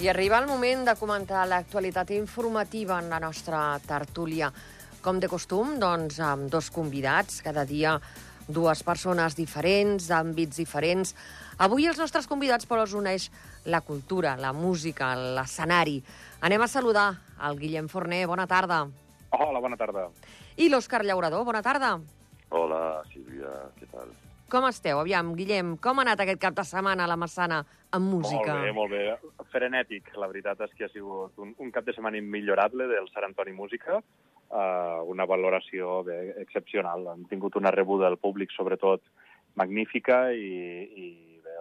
I 0.00 0.08
arriba 0.08 0.38
el 0.40 0.46
moment 0.48 0.86
de 0.88 0.94
comentar 0.96 1.42
l'actualitat 1.44 2.08
informativa 2.16 2.96
en 3.02 3.10
la 3.12 3.18
nostra 3.20 3.76
tertúlia. 3.84 4.46
Com 5.04 5.18
de 5.20 5.28
costum, 5.28 5.74
doncs, 5.76 6.16
amb 6.24 6.48
dos 6.48 6.70
convidats, 6.72 7.42
cada 7.44 7.66
dia 7.68 7.98
dues 8.48 8.80
persones 8.80 9.36
diferents, 9.36 10.06
d'àmbits 10.08 10.56
diferents. 10.56 11.12
Avui 11.60 11.84
els 11.84 12.00
nostres 12.00 12.30
convidats, 12.30 12.64
però, 12.64 12.86
els 12.86 12.96
uneix 12.96 13.28
la 13.68 13.82
cultura, 13.84 14.38
la 14.40 14.54
música, 14.56 15.12
l'escenari. 15.36 15.98
Anem 16.40 16.64
a 16.64 16.70
saludar 16.72 17.10
el 17.50 17.60
Guillem 17.60 17.92
Forner. 17.92 18.24
Bona 18.24 18.48
tarda. 18.48 18.86
Hola, 19.36 19.60
bona 19.60 19.76
tarda. 19.76 20.08
I 20.56 20.72
l'Òscar 20.72 21.04
Llaurador. 21.04 21.44
Bona 21.44 21.60
tarda. 21.60 21.98
Hola, 22.48 23.02
Sílvia, 23.12 23.52
què 23.76 23.92
tal? 23.92 24.16
Com 24.50 24.64
esteu? 24.66 24.98
Aviam, 24.98 25.28
Guillem, 25.38 25.76
com 25.78 26.00
ha 26.00 26.02
anat 26.02 26.24
aquest 26.24 26.40
cap 26.42 26.54
de 26.56 26.64
setmana 26.66 27.04
a 27.06 27.10
la 27.10 27.16
Massana 27.20 27.60
amb 27.94 28.10
música? 28.10 28.56
Molt 28.56 28.64
bé, 28.64 28.72
molt 28.74 28.90
bé. 28.90 29.44
Frenètic. 29.52 30.10
La 30.18 30.26
veritat 30.26 30.64
és 30.66 30.72
que 30.74 30.88
ha 30.88 30.90
sigut 30.90 31.38
un, 31.38 31.52
un 31.62 31.70
cap 31.70 31.86
de 31.86 31.94
setmana 31.94 32.18
immillorable 32.18 32.88
del 32.90 33.06
Sant 33.12 33.28
Antoni 33.28 33.54
Música. 33.54 34.00
Uh, 34.50 35.06
una 35.12 35.28
valoració 35.30 36.00
bé, 36.02 36.16
excepcional. 36.42 37.06
Han 37.12 37.28
tingut 37.30 37.54
una 37.60 37.70
rebuda 37.70 38.08
del 38.08 38.18
públic, 38.18 38.50
sobretot, 38.50 39.04
magnífica 39.60 40.18
i, 40.34 40.50
i 40.98 41.06
bé, 41.46 41.54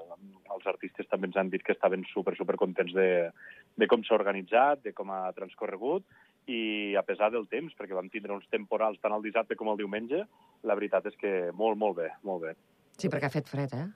els 0.56 0.66
artistes 0.74 1.06
també 1.12 1.30
ens 1.30 1.38
han 1.38 1.54
dit 1.54 1.62
que 1.66 1.76
estaven 1.78 2.08
super, 2.10 2.34
super 2.42 2.58
contents 2.58 2.96
de, 2.98 3.30
de 3.78 3.90
com 3.92 4.02
s'ha 4.02 4.18
organitzat, 4.18 4.82
de 4.88 4.96
com 4.98 5.14
ha 5.14 5.28
transcorregut 5.38 6.10
i 6.50 6.96
a 6.98 7.06
pesar 7.06 7.30
del 7.30 7.46
temps, 7.54 7.78
perquè 7.78 7.94
vam 7.94 8.10
tindre 8.10 8.34
uns 8.34 8.50
temporals 8.50 8.98
tant 9.04 9.14
el 9.14 9.22
dissabte 9.22 9.58
com 9.60 9.70
el 9.70 9.78
diumenge, 9.78 10.26
la 10.66 10.78
veritat 10.78 11.06
és 11.12 11.18
que 11.22 11.34
molt, 11.54 11.78
molt 11.78 12.00
bé, 12.02 12.10
molt 12.26 12.48
bé. 12.48 12.58
Sí, 13.00 13.10
perquè 13.12 13.30
ha 13.30 13.34
fet 13.34 13.48
fred, 13.50 13.74
eh? 13.74 13.88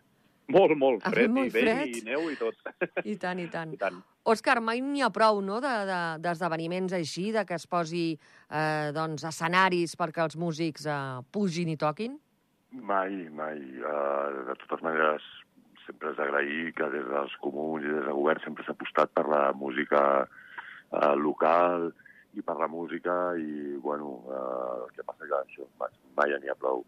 Molt, 0.54 0.74
molt 0.76 1.06
Ha 1.08 1.12
fred, 1.14 1.32
molt 1.32 1.48
i 1.48 1.54
vent, 1.56 1.94
i 1.96 2.02
neu 2.04 2.26
i 2.32 2.36
tot. 2.40 2.58
I 3.12 3.16
tant, 3.20 3.40
i 3.40 3.48
tant. 3.52 3.72
I 3.74 3.78
tant. 3.80 4.02
Òscar, 4.28 4.58
mai 4.64 4.82
n'hi 4.84 5.02
ha 5.04 5.10
prou, 5.12 5.40
no?, 5.44 5.60
de- 5.64 5.86
de- 5.88 6.18
d'esdeveniments 6.24 6.94
així, 6.96 7.30
de 7.36 7.46
que 7.48 7.56
es 7.56 7.66
posi 7.68 8.04
eh, 8.16 8.92
doncs, 8.96 9.24
escenaris 9.28 9.96
perquè 10.00 10.24
els 10.24 10.36
músics 10.40 10.86
eh, 10.88 10.98
pugin 11.32 11.72
i 11.72 11.78
toquin? 11.80 12.18
Mai, 12.74 13.28
mai. 13.30 13.60
Uh, 13.86 14.46
de 14.50 14.56
totes 14.64 14.82
maneres, 14.82 15.26
sempre 15.86 16.10
és 16.12 16.16
d'agrair 16.18 16.72
que 16.74 16.88
des 16.90 17.04
dels 17.06 17.36
comuns 17.44 17.84
i 17.86 17.92
des 17.92 18.06
del 18.08 18.16
govern 18.18 18.42
sempre 18.44 18.64
s'ha 18.66 18.74
apostat 18.74 19.12
per 19.14 19.28
la 19.30 19.44
música 19.54 20.02
uh, 20.26 21.14
local 21.20 21.92
i 22.34 22.42
per 22.42 22.56
la 22.58 22.68
música 22.72 23.14
i, 23.38 23.76
bueno, 23.84 24.16
uh, 24.26 24.88
el 24.88 24.96
que 24.96 25.06
passa 25.06 25.28
que 25.30 25.38
això 25.44 25.68
mai, 25.80 25.94
mai 26.18 26.34
n'hi 26.40 26.50
ha 26.50 26.58
prou. 26.58 26.82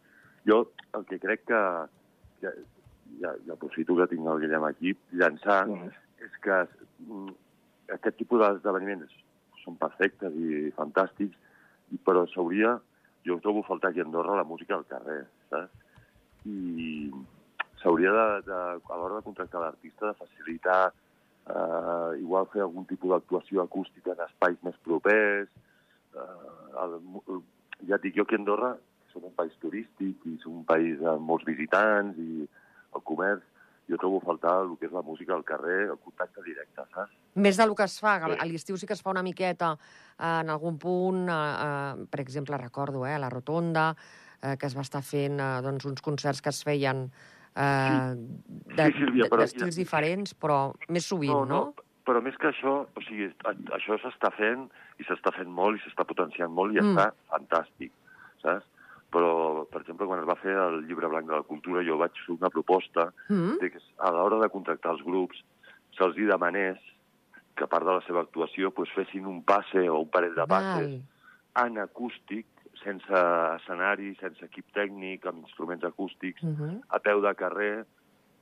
Jo 0.49 0.63
el 0.97 1.05
que 1.05 1.19
crec 1.21 1.45
que, 1.51 1.61
que 2.41 2.51
ja, 3.21 3.31
ja 3.45 3.53
aprofito 3.53 3.95
que 3.95 4.07
tinc 4.11 4.27
el 4.27 4.39
Guillem 4.43 4.63
aquí, 4.63 4.95
llançar, 5.11 5.67
Mhm. 5.67 5.91
és 6.25 6.37
que 6.41 6.67
mm, 7.07 7.29
aquest 7.93 8.17
tipus 8.17 8.39
d'esdeveniments 8.39 9.11
són 9.63 9.77
perfectes 9.77 10.33
i 10.33 10.71
fantàstics, 10.77 11.37
però 12.05 12.25
s'hauria, 12.27 12.79
jo 13.25 13.39
trobo 13.39 13.63
faltar 13.63 13.89
aquí 13.91 13.99
a 13.99 14.03
Andorra 14.03 14.35
la 14.35 14.43
música 14.43 14.75
al 14.75 14.85
carrer, 14.85 15.25
saps? 15.49 15.71
I 16.45 17.11
s'hauria 17.81 18.11
de, 18.11 18.41
de, 18.45 18.53
a 18.53 18.97
l'hora 18.97 19.15
de 19.17 19.23
contractar 19.25 19.61
l'artista, 19.61 20.07
de 20.07 20.13
facilitar, 20.13 20.93
eh, 21.47 22.19
igual 22.21 22.47
fer 22.53 22.61
algun 22.61 22.85
tipus 22.85 23.09
d'actuació 23.09 23.61
acústica 23.63 24.13
en 24.13 24.21
espais 24.25 24.57
més 24.63 24.77
propers. 24.83 25.49
Eh, 26.15 26.79
el, 26.83 26.99
el, 27.27 27.41
ja 27.87 27.95
et 27.95 28.01
dic, 28.05 28.15
jo 28.15 28.23
aquí 28.23 28.35
a 28.35 28.39
Andorra 28.39 28.75
som 29.15 29.23
un 29.31 29.35
país 29.35 29.55
turístic 29.63 30.25
i 30.27 30.35
som 30.43 30.59
un 30.59 30.65
país 30.67 30.99
amb 31.07 31.23
molts 31.23 31.45
visitants 31.47 32.17
i 32.19 32.43
el 32.95 33.03
comerç, 33.07 33.43
jo 33.87 33.97
trobo 34.01 34.17
a 34.19 34.25
faltar 34.25 34.55
el 34.65 34.73
que 34.81 34.87
és 34.89 34.93
la 34.95 35.03
música 35.05 35.35
al 35.35 35.43
carrer, 35.45 35.85
el 35.93 35.99
contacte 36.01 36.41
directe, 36.43 36.83
saps? 36.93 37.13
Més 37.35 37.57
del 37.59 37.75
que 37.77 37.83
es 37.85 37.99
fa, 38.01 38.17
Sí. 38.19 38.35
a 38.39 38.45
l'estiu 38.45 38.77
sí 38.77 38.87
que 38.87 38.93
es 38.93 39.01
fa 39.01 39.11
una 39.11 39.23
miqueta 39.23 39.77
eh, 40.19 40.39
en 40.41 40.49
algun 40.49 40.77
punt, 40.79 41.29
eh, 41.29 41.31
eh, 41.31 42.05
per 42.09 42.19
exemple, 42.19 42.57
recordo, 42.57 43.05
eh, 43.05 43.13
a 43.13 43.19
la 43.19 43.29
Rotonda, 43.29 43.95
eh, 44.41 44.57
que 44.57 44.65
es 44.65 44.75
va 44.75 44.81
estar 44.81 45.01
fent 45.03 45.39
eh, 45.39 45.61
doncs, 45.61 45.85
uns 45.85 46.01
concerts 46.01 46.41
que 46.41 46.49
es 46.49 46.63
feien 46.63 47.11
eh, 47.55 48.13
de- 48.15 48.91
Sí, 48.91 49.05
de- 49.15 49.29
però- 49.29 49.37
d'estils 49.39 49.75
diferents, 49.77 50.33
però 50.37 50.73
més 50.89 51.05
sovint, 51.05 51.47
no? 51.47 51.73
Però 52.05 52.21
més 52.21 52.35
que 52.37 52.47
això, 52.49 52.85
o 52.93 53.01
sigui, 53.01 53.29
això 53.43 53.95
s'està 54.01 54.29
fent 54.35 54.69
i 54.99 55.03
s'està 55.03 55.31
fent 55.33 55.47
molt 55.49 55.77
i 55.77 55.79
s'està 55.81 56.05
potenciant 56.05 56.51
molt 56.51 56.75
i 56.75 56.79
Mm. 56.81 56.91
està 56.97 57.13
fantàstic, 57.29 57.91
saps? 58.43 58.65
Però, 59.11 59.65
per 59.71 59.81
exemple, 59.81 60.07
quan 60.07 60.19
es 60.19 60.27
va 60.27 60.35
fer 60.35 60.55
el 60.57 60.81
llibre 60.87 61.07
blanc 61.07 61.27
de 61.29 61.35
la 61.37 61.43
cultura, 61.47 61.83
jo 61.87 61.97
vaig 61.97 62.11
fer 62.25 62.35
una 62.35 62.49
proposta 62.49 63.11
Mm? 63.29 63.57
de 63.61 63.69
que 63.71 63.79
a 63.99 64.11
l'hora 64.11 64.39
de 64.41 64.49
contractar 64.49 64.91
els 64.91 65.03
grups 65.03 65.37
se'ls 65.97 66.15
demanés 66.15 66.77
que 67.55 67.63
a 67.63 67.67
part 67.67 67.85
de 67.85 67.93
la 67.93 68.01
seva 68.01 68.21
actuació 68.21 68.71
pues, 68.71 68.89
fessin 68.91 69.25
un 69.25 69.43
passe 69.43 69.87
o 69.89 69.99
un 70.01 70.09
parell 70.09 70.35
de 70.35 70.45
passes 70.45 70.89
Val. 70.91 71.65
en 71.67 71.77
acústic, 71.79 72.45
sense 72.83 73.07
escenari, 73.55 74.15
sense 74.19 74.43
equip 74.43 74.65
tècnic, 74.75 75.25
amb 75.25 75.45
instruments 75.45 75.85
acústics, 75.85 76.43
Mhm. 76.43 76.81
a 76.89 76.99
peu 76.99 77.21
de 77.21 77.33
carrer 77.35 77.85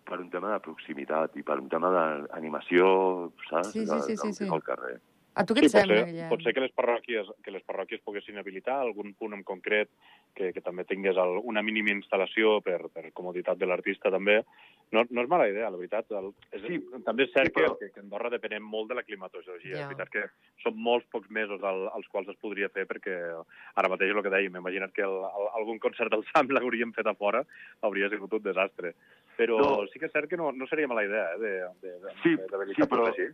per 0.03 0.19
un 0.19 0.29
tema 0.31 0.51
de 0.51 0.59
proximitat 0.59 1.35
i 1.37 1.43
per 1.43 1.59
un 1.59 1.69
tema 1.69 1.89
d'animació, 1.91 3.31
saps? 3.49 3.71
Sí, 3.71 3.85
sí, 3.85 3.99
sí, 4.01 4.17
sí, 4.17 4.33
sí. 4.33 4.47
Al 4.51 4.63
carrer. 4.63 4.99
A 5.35 5.43
tu 5.49 5.55
què 5.57 5.63
Sí, 5.63 5.65
et 5.65 5.71
pot 5.73 5.79
sembla, 5.81 5.95
ser, 6.03 6.09
Guillem? 6.11 6.29
pot 6.29 6.43
ser 6.45 6.53
que 6.53 6.61
les 6.61 6.73
parròquies, 6.77 7.29
que 7.43 7.51
les 7.51 7.63
parròquies 7.65 8.01
poguessin 8.05 8.37
habilitar 8.37 8.75
algun 8.83 9.13
punt 9.17 9.33
en 9.33 9.41
concret 9.43 9.89
que, 10.35 10.51
que 10.53 10.61
també 10.61 10.83
tingués 10.85 11.17
el, 11.17 11.39
una 11.49 11.63
mínima 11.65 11.89
instal·lació 11.89 12.59
per, 12.61 12.89
per 12.93 13.09
comoditat 13.17 13.57
de 13.57 13.65
l'artista 13.65 14.11
també. 14.13 14.43
No, 14.93 15.01
no 15.09 15.23
és 15.23 15.29
mala 15.29 15.47
idea, 15.49 15.71
la 15.73 15.77
veritat. 15.79 16.11
El, 16.13 16.27
és, 16.53 16.61
Sí, 16.67 16.77
també 17.05 17.23
és 17.25 17.31
cert 17.33 17.49
sí, 17.49 17.53
però- 17.57 17.73
que, 17.79 17.89
que, 17.95 17.99
Andorra 18.03 18.29
depenem 18.29 18.61
molt 18.61 18.89
de 18.91 18.95
la 18.99 19.03
climatologia. 19.07 19.73
Ja. 19.73 19.81
És 19.81 19.87
veritat 19.89 20.09
que 20.13 20.25
són 20.61 20.77
molts 20.77 21.07
pocs 21.09 21.29
mesos 21.33 21.63
al, 21.63 21.87
als 21.97 22.05
quals 22.13 22.29
es 22.29 22.37
podria 22.37 22.69
fer 22.69 22.85
perquè 22.85 23.15
ara 23.75 23.89
mateix 23.89 24.11
és 24.11 24.15
el 24.15 24.21
que 24.23 24.29
dèiem, 24.35 24.59
imagina't 24.61 24.93
que 24.93 25.01
el, 25.01 25.17
el, 25.17 25.47
algun 25.57 25.79
concert 25.81 26.11
del 26.13 26.25
SAM 26.29 26.53
l'hauríem 26.53 26.93
fet 26.93 27.09
a 27.09 27.15
fora, 27.17 27.41
hauria 27.81 28.09
sigut 28.13 28.33
un 28.37 28.43
desastre. 28.45 28.93
Però 29.37 29.57
No. 29.57 29.87
sí 29.89 29.97
que 29.97 30.05
és 30.05 30.13
cert 30.13 30.29
que 30.29 30.37
no, 30.37 30.51
no 30.53 30.67
seria 30.69 30.85
mala 30.87 31.03
idea 31.09 31.33
eh, 31.33 31.39
de, 31.41 31.53
de, 31.81 31.97
de, 32.05 32.13
Sí, 32.21 32.35
de, 32.37 32.45
de 32.45 32.73
sí, 32.77 32.85
però- 32.85 33.09
així. 33.09 33.31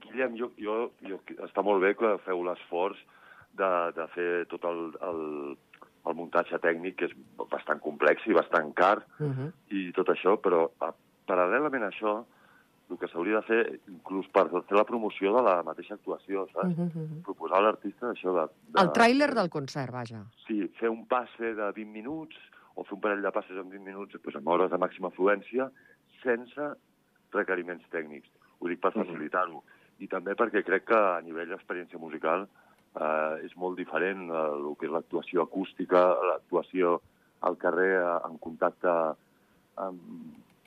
Guillem, 0.00 0.36
jo, 0.38 0.50
jo, 0.58 0.90
jo, 1.06 1.18
està 1.46 1.62
molt 1.66 1.82
bé 1.82 1.94
que 1.98 2.16
feu 2.24 2.42
l'esforç 2.46 2.98
de, 3.58 3.70
de 3.96 4.06
fer 4.14 4.28
tot 4.50 4.64
el, 4.64 4.82
el, 5.06 5.22
el 6.10 6.14
muntatge 6.18 6.58
tècnic, 6.62 6.96
que 7.00 7.08
és 7.10 7.14
bastant 7.50 7.80
complex 7.84 8.26
i 8.26 8.36
bastant 8.36 8.72
car, 8.74 8.98
Mhm. 9.18 9.50
i 9.70 9.90
tot 9.96 10.08
això, 10.08 10.36
però 10.40 10.68
a, 10.80 10.92
paral·lelament 11.28 11.84
a 11.84 11.90
això, 11.92 12.14
el 12.90 12.98
que 12.98 13.06
s'hauria 13.06 13.38
de 13.38 13.46
fer, 13.46 13.80
inclús 13.86 14.26
per 14.34 14.48
fer 14.50 14.74
la 14.74 14.82
promoció 14.84 15.30
de 15.36 15.42
la 15.46 15.60
mateixa 15.62 15.94
actuació, 15.94 16.46
saps? 16.50 16.72
Mhm, 16.76 16.88
mhm. 16.94 17.20
Proposar 17.22 17.58
a 17.58 17.66
l'artista 17.68 18.10
això 18.10 18.32
de, 18.34 18.46
de... 18.72 18.80
El 18.82 18.90
tràiler 18.96 19.28
del 19.34 19.48
concert, 19.48 19.92
vaja. 19.94 20.24
Sí, 20.46 20.64
fer 20.80 20.90
un 20.90 21.04
passe 21.06 21.54
de 21.54 21.68
20 21.76 21.92
minuts 21.92 22.36
o 22.74 22.82
fer 22.84 22.94
un 22.96 23.00
parell 23.04 23.22
de 23.22 23.30
passes 23.30 23.56
en 23.58 23.68
20 23.70 23.84
minuts 23.84 24.16
doncs, 24.16 24.36
amb 24.36 24.48
hores 24.48 24.70
de 24.72 24.78
màxima 24.78 25.08
afluència 25.12 25.70
sense 26.22 26.70
requeriments 27.32 27.86
tècnics. 27.94 28.28
Ho 28.60 28.68
dic 28.68 28.80
per 28.82 28.90
facilitar-ho. 28.92 29.62
I 30.00 30.08
també 30.08 30.34
perquè 30.34 30.62
crec 30.64 30.84
que 30.88 30.96
a 30.96 31.20
nivell 31.20 31.48
d'experiència 31.52 31.98
musical 32.00 32.46
eh, 32.96 33.44
és 33.46 33.52
molt 33.56 33.76
diferent 33.78 34.28
eh, 34.30 34.44
el 34.56 34.74
que 34.80 34.86
és 34.88 34.92
l'actuació 34.92 35.42
acústica, 35.44 36.00
l'actuació 36.32 37.00
al 37.46 37.56
carrer 37.60 37.92
eh, 38.00 38.18
en 38.28 38.38
contacte 38.38 38.90
amb, 39.76 40.00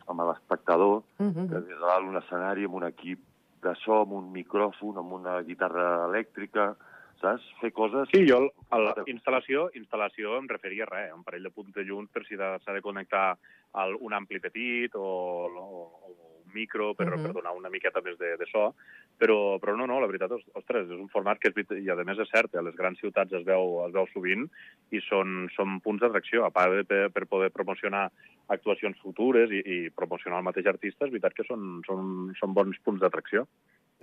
amb 0.08 0.22
l'espectador, 0.30 1.04
Mhm. 1.20 1.50
que 1.50 1.60
des 1.62 1.68
de 1.70 1.80
dalt 1.80 2.08
un 2.08 2.18
escenari 2.18 2.66
amb 2.66 2.76
un 2.76 2.84
equip 2.88 3.20
de 3.64 3.76
so, 3.84 4.02
amb 4.02 4.12
un 4.14 4.32
micròfon, 4.34 4.98
amb 4.98 5.14
una 5.14 5.42
guitarra 5.42 6.06
elèctrica, 6.10 6.76
saps? 7.22 7.44
Fer 7.62 7.72
coses... 7.72 8.10
Sí, 8.12 8.26
jo 8.28 8.50
a 8.70 8.78
la 8.80 8.94
instal·lació, 9.08 9.70
instal·lació 9.80 10.38
em 10.38 10.48
referia 10.50 10.84
a 10.84 10.90
res, 10.92 11.14
un 11.16 11.24
parell 11.24 11.44
de 11.44 11.52
punts 11.56 11.74
de 11.74 11.84
llums 11.88 12.10
per 12.12 12.26
si 12.28 12.36
de- 12.36 12.60
s'ha 12.66 12.74
de 12.74 12.82
connectar 12.82 13.38
al, 13.74 13.96
un 14.02 14.14
ampli 14.14 14.40
petit 14.44 14.94
o, 14.96 15.02
o, 15.48 15.78
o 16.10 16.33
micro 16.54 16.94
per, 16.96 17.08
Mhm. 17.10 17.24
per 17.24 17.34
donar 17.34 17.52
una 17.58 17.70
miqueta 17.70 18.02
més 18.02 18.18
de, 18.18 18.36
de 18.38 18.46
so, 18.52 18.74
però, 19.20 19.60
però 19.60 19.76
no, 19.78 19.86
no, 19.88 20.00
la 20.00 20.08
veritat, 20.08 20.32
os- 20.32 20.46
ostres, 20.54 20.86
és 20.90 21.00
un 21.00 21.10
format 21.10 21.40
que 21.40 21.50
és, 21.50 21.72
i 21.84 21.90
a 21.90 21.96
més 21.96 22.20
és 22.20 22.30
cert, 22.30 22.56
a 22.56 22.62
les 22.62 22.76
grans 22.76 23.00
ciutats 23.00 23.34
es 23.34 23.44
veu, 23.46 23.86
es 23.88 23.94
veu 23.94 24.08
sovint 24.14 24.50
i 24.92 25.00
són, 25.02 25.50
són 25.56 25.80
punts 25.82 26.02
d'atracció, 26.02 26.46
a 26.46 26.52
part 26.52 26.72
de 26.74 26.84
per, 26.86 27.10
per 27.12 27.26
poder 27.28 27.52
promocionar 27.52 28.10
actuacions 28.50 28.98
futures 29.00 29.50
i, 29.52 29.62
i 29.66 29.90
promocionar 29.90 30.40
el 30.40 30.46
mateix 30.46 30.66
artista, 30.68 31.06
és 31.06 31.12
veritat 31.12 31.34
que 31.34 31.44
són, 31.48 31.82
són, 31.88 32.34
són 32.40 32.54
bons 32.54 32.78
punts 32.84 33.02
d'atracció. 33.02 33.48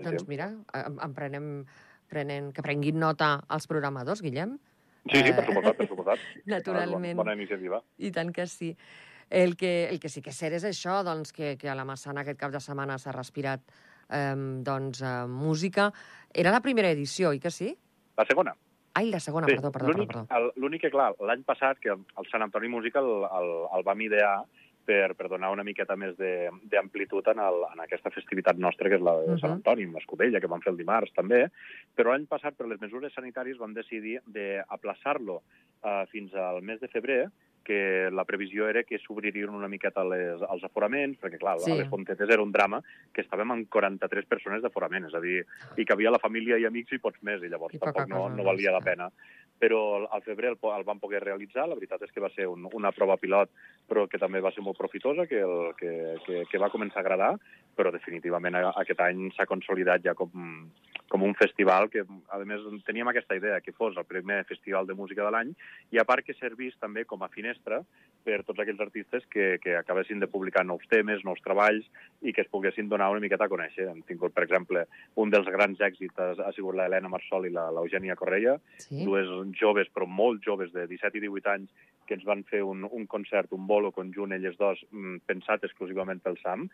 Doncs 0.00 0.26
mira, 0.29 0.50
em, 0.75 0.99
em 1.05 1.14
prenem, 1.14 1.64
prenen, 2.08 2.53
que 2.53 2.62
prenguin 2.62 2.99
nota 2.99 3.41
els 3.50 3.67
programadors, 3.67 4.23
Guillem. 4.23 4.58
Sí, 5.11 5.17
sí, 5.17 5.32
per 5.32 5.44
Eh, 5.44 5.46
suposat, 5.46 5.76
per 5.76 5.87
suposat. 5.88 6.19
Naturalment. 6.46 7.17
Bona, 7.17 7.32
bona 7.32 7.35
iniciativa. 7.35 7.82
I 7.99 8.11
tant 8.12 8.32
que 8.32 8.46
sí. 8.46 8.75
El 9.31 9.56
que, 9.56 9.88
el 9.88 10.00
que 10.03 10.09
sí 10.11 10.21
que 10.23 10.31
és 10.35 10.38
cert 10.43 10.56
és 10.59 10.65
això, 10.67 10.99
doncs, 11.06 11.31
que, 11.32 11.55
que 11.56 11.69
a 11.71 11.75
la 11.79 11.85
Massana 11.87 12.25
aquest 12.25 12.38
cap 12.41 12.50
de 12.50 12.61
setmana 12.61 12.99
s'ha 12.99 13.12
respirat 13.15 13.62
eh, 14.11 14.35
doncs, 14.67 15.00
eh, 15.06 15.27
música. 15.31 15.93
Era 16.35 16.50
la 16.50 16.61
primera 16.61 16.91
edició, 16.91 17.31
oi 17.31 17.38
que 17.41 17.50
sí? 17.55 17.71
La 18.19 18.27
segona. 18.27 18.56
Ai, 18.99 19.06
la 19.09 19.21
segona, 19.23 19.47
perdó, 19.47 19.71
perdó, 19.71 19.87
perdó. 19.94 20.00
l'únic- 20.03 20.11
perdó. 20.27 20.53
L'únic 20.59 20.82
que, 20.82 20.91
clar, 20.91 21.12
l'any 21.23 21.44
passat, 21.47 21.79
que 21.79 21.94
el 21.94 22.27
Sant 22.32 22.43
Antoni 22.43 22.69
Música 22.69 22.99
el, 22.99 23.12
el, 23.31 23.53
el 23.79 23.85
vam 23.87 24.00
idear 24.03 24.32
per, 24.85 25.15
per 25.15 25.29
donar 25.31 25.53
una 25.55 25.62
miqueta 25.62 25.94
més 25.94 26.17
de- 26.19 26.50
d'amplitud 26.73 27.29
en, 27.31 27.38
el, 27.38 27.61
en 27.71 27.85
aquesta 27.85 28.11
festivitat 28.11 28.59
nostra, 28.59 28.88
que 28.91 28.99
és 28.99 29.05
la 29.06 29.15
de 29.21 29.37
Sant 29.38 29.53
Mhm. 29.53 29.61
Antoni, 29.61 29.85
amb 29.87 30.00
Escudella, 30.03 30.41
que 30.43 30.50
vam 30.50 30.61
fer 30.65 30.73
el 30.73 30.81
dimarts 30.82 31.15
també, 31.15 31.44
però 31.94 32.11
l'any 32.11 32.27
passat, 32.27 32.56
per 32.59 32.67
les 32.67 32.81
mesures 32.82 33.15
sanitàries, 33.15 33.59
vam 33.62 33.73
decidir 33.79 34.19
d'aplaçar-lo 34.27 35.37
uh, 35.38 36.03
fins 36.11 36.35
al 36.35 36.61
mes 36.62 36.81
de 36.82 36.88
febrer, 36.91 37.29
que 37.64 38.08
la 38.12 38.24
previsió 38.24 38.68
era 38.68 38.82
que 38.84 38.98
s'obririen 38.98 39.50
una 39.50 39.68
miqueta 39.68 40.04
les, 40.04 40.40
els 40.42 40.64
aforaments, 40.64 41.18
perquè, 41.20 41.38
clar, 41.38 41.58
Sí. 41.60 41.72
a 41.72 41.74
les 41.76 41.88
Fontetes 41.88 42.28
era 42.30 42.42
un 42.42 42.52
drama 42.52 42.82
que 43.12 43.22
estàvem 43.22 43.50
amb 43.52 43.68
43 43.68 44.26
persones 44.26 44.62
d'aforament, 44.62 45.06
és 45.06 45.14
a 45.14 45.20
dir, 45.20 45.44
i 45.76 45.84
que 45.84 45.92
havia 45.92 46.10
la 46.10 46.18
família 46.18 46.58
i 46.58 46.66
amics 46.66 46.92
i 46.92 46.98
pots 46.98 47.22
més, 47.22 47.42
i 47.42 47.48
llavors 47.48 47.74
I 47.74 47.78
tampoc 47.78 48.08
no, 48.08 48.28
no 48.28 48.44
valia 48.44 48.72
la 48.72 48.80
pena. 48.80 49.10
Però 49.60 49.80
al- 50.08 50.22
febrer 50.24 50.54
el, 50.54 50.58
el 50.72 50.84
vam 50.88 50.98
poder 51.02 51.20
realitzar, 51.22 51.66
la 51.68 51.76
veritat 51.76 52.02
és 52.06 52.12
que 52.14 52.20
va 52.24 52.30
ser 52.32 52.46
un, 52.48 52.64
una 52.72 52.92
prova 52.96 53.18
pilot, 53.20 53.50
però 53.90 54.06
que 54.08 54.18
també 54.18 54.40
va 54.40 54.52
ser 54.54 54.62
molt 54.64 54.78
profitosa, 54.78 55.26
que, 55.28 55.40
el, 55.44 55.74
que, 55.76 55.90
que, 56.24 56.44
que 56.50 56.58
va 56.62 56.70
començar 56.72 57.02
a 57.02 57.04
agradar, 57.04 57.32
però 57.76 57.92
definitivament 57.92 58.56
a- 58.56 58.72
aquest 58.80 59.00
any 59.04 59.28
s'ha 59.36 59.46
consolidat 59.50 60.00
ja 60.04 60.14
com, 60.16 60.30
com 61.10 61.22
un 61.26 61.34
festival 61.34 61.90
que, 61.90 62.04
a 62.06 62.38
més, 62.46 62.62
teníem 62.86 63.08
aquesta 63.12 63.36
idea 63.36 63.60
que 63.60 63.72
fos 63.76 63.96
el 64.00 64.04
primer 64.08 64.44
festival 64.48 64.86
de 64.88 64.94
música 64.96 65.24
de 65.26 65.30
l'any 65.34 65.52
i 65.92 65.98
a 66.00 66.04
part 66.08 66.24
que 66.24 66.34
servís 66.38 66.76
també 66.80 67.04
com 67.04 67.20
a 67.22 67.28
finestra 67.28 67.82
per 68.24 68.42
tots 68.44 68.60
aquells 68.60 68.80
artistes 68.84 69.24
que, 69.32 69.58
que 69.62 69.74
acabessin 69.76 70.20
de 70.20 70.28
publicar 70.28 70.64
nous 70.64 70.84
temes, 70.92 71.22
nous 71.24 71.40
treballs 71.44 71.84
i 72.22 72.32
que 72.36 72.42
es 72.44 72.50
poguessin 72.52 72.88
donar 72.88 73.08
una 73.10 73.20
miqueta 73.24 73.46
a 73.48 73.52
conèixer. 73.52 73.88
Hem 73.88 74.02
tingut, 74.08 74.32
per 74.36 74.44
exemple, 74.44 74.84
un 75.16 75.32
dels 75.32 75.48
grans 75.48 75.80
èxits 75.80 76.16
ha, 76.20 76.30
ha 76.46 76.52
sigut 76.56 76.76
l'Helena 76.76 77.08
Marsol 77.08 77.48
i 77.48 77.52
la- 77.54 77.70
l'Eugènia 77.72 78.16
Correia, 78.20 78.58
Sí. 78.78 79.04
dues 79.04 79.26
joves, 79.58 79.91
però 79.94 80.06
molt 80.06 80.44
joves, 80.44 80.73
de 80.75 80.87
17 80.91 81.19
i 81.19 81.25
18 81.26 81.52
anys, 81.55 81.88
que 82.06 82.17
ens 82.19 82.26
van 82.26 82.43
fer 82.50 82.62
un, 82.67 82.85
un 82.85 83.06
concert, 83.06 83.52
un 83.56 83.67
bolo 83.70 83.93
conjunt, 83.94 84.35
elles 84.35 84.58
dos, 84.58 84.82
mm, 84.91 85.23
pensat 85.31 85.67
exclusivament 85.67 86.23
pel 86.23 86.38
Sam, 86.43 86.69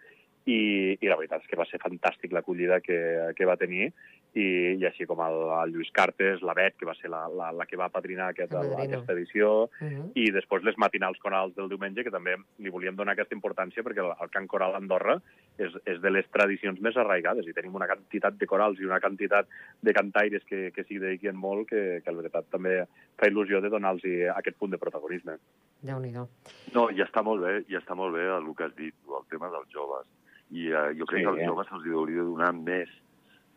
i, 0.47 0.95
i 1.01 1.09
la 1.11 1.17
veritat 1.19 1.43
és 1.43 1.51
que 1.51 1.59
va 1.59 1.67
ser 1.67 1.81
fantàstic 1.83 2.33
l'acollida 2.33 2.79
que, 2.81 2.99
que 3.35 3.49
va 3.49 3.59
tenir, 3.59 3.91
i, 4.37 4.45
i 4.77 4.85
així 4.87 5.07
com 5.09 5.21
el, 5.25 5.37
el 5.57 5.73
Lluís 5.73 5.89
Cartes, 5.97 6.43
la 6.45 6.55
Bet, 6.55 6.77
que 6.79 6.87
va 6.87 6.95
ser 6.99 7.09
la, 7.11 7.25
la, 7.33 7.49
la 7.57 7.67
que 7.67 7.79
va 7.81 7.89
padrinar 7.91 8.29
aquest, 8.31 8.53
el, 8.55 8.75
aquesta 8.85 9.15
edició, 9.17 9.71
Mhm. 9.81 10.13
i 10.15 10.31
després 10.31 10.63
les 10.65 10.77
matinals 10.79 11.19
corals 11.23 11.55
del 11.57 11.69
diumenge, 11.69 12.05
que 12.05 12.13
també 12.13 12.37
li 12.63 12.71
volíem 12.71 12.97
donar 12.97 13.15
aquesta 13.17 13.35
importància 13.35 13.83
perquè 13.83 14.03
el, 14.05 14.13
el 14.23 14.31
cant 14.31 14.47
coral 14.47 14.75
a 14.75 14.81
Andorra 14.81 15.17
és, 15.59 15.73
és 15.85 16.01
de 16.01 16.11
les 16.11 16.29
tradicions 16.31 16.81
més 16.81 16.97
arraigades 16.97 17.47
i 17.47 17.55
tenim 17.57 17.75
una 17.75 17.89
quantitat 17.89 18.37
de 18.39 18.47
corals 18.47 18.81
i 18.81 18.87
una 18.87 19.01
quantitat 19.01 19.49
de 19.83 19.95
cantaires 19.97 20.45
que, 20.45 20.71
que 20.75 20.85
s'hi 20.85 21.01
dediquen 21.03 21.37
molt 21.37 21.71
que, 21.71 21.83
que 22.05 22.13
la 22.13 22.23
veritat 22.23 22.51
també 22.53 22.85
fa 23.17 23.31
il·lusió 23.31 23.61
de 23.65 23.73
donar-los 23.73 24.05
aquest 24.37 24.59
punt 24.61 24.71
de 24.75 24.79
protagonisme. 24.79 25.39
Déu-n'hi-do. 25.83 26.29
No, 26.75 26.89
i 26.91 27.03
està 27.03 27.23
molt 27.25 27.43
bé, 27.43 27.57
i 27.73 27.77
està 27.79 27.97
molt 27.97 28.15
bé 28.15 28.29
el 28.37 28.53
que 28.57 28.69
has 28.69 28.77
dit, 28.77 28.95
el 29.09 29.29
tema 29.33 29.51
dels 29.51 29.69
joves. 29.73 30.07
I 30.51 30.73
uh, 30.73 30.93
jo 30.99 31.07
crec 31.07 31.21
Sí, 31.21 31.25
que 31.25 31.31
als 31.33 31.41
eh? 31.41 31.47
joves 31.47 31.69
se'ls 31.69 31.87
hauria 31.93 32.23
de 32.23 32.29
donar 32.31 32.53
més, 32.55 32.89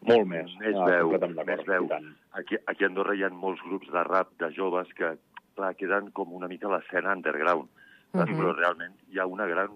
Molt 0.08 0.28
més. 0.32 0.48
Més 0.62 0.76
Ah, 0.80 0.86
veu, 0.86 1.10
més 1.46 1.66
veu. 1.68 1.90
Aquí, 2.40 2.56
aquí 2.72 2.84
a 2.86 2.88
Andorra 2.88 3.16
hi 3.16 3.24
ha 3.24 3.30
molts 3.30 3.60
grups 3.68 3.90
de 3.92 4.04
rap 4.08 4.30
de 4.40 4.48
joves 4.56 4.88
que, 4.96 5.10
clar, 5.56 5.74
queden 5.76 6.12
com 6.16 6.32
una 6.34 6.48
mica 6.48 6.70
l'escena 6.72 7.12
underground. 7.14 7.68
saps? 8.14 8.32
Mhm. 8.32 8.40
Però 8.40 8.54
realment 8.56 8.94
hi 9.12 9.20
ha 9.20 9.26
una 9.28 9.46
gran 9.46 9.70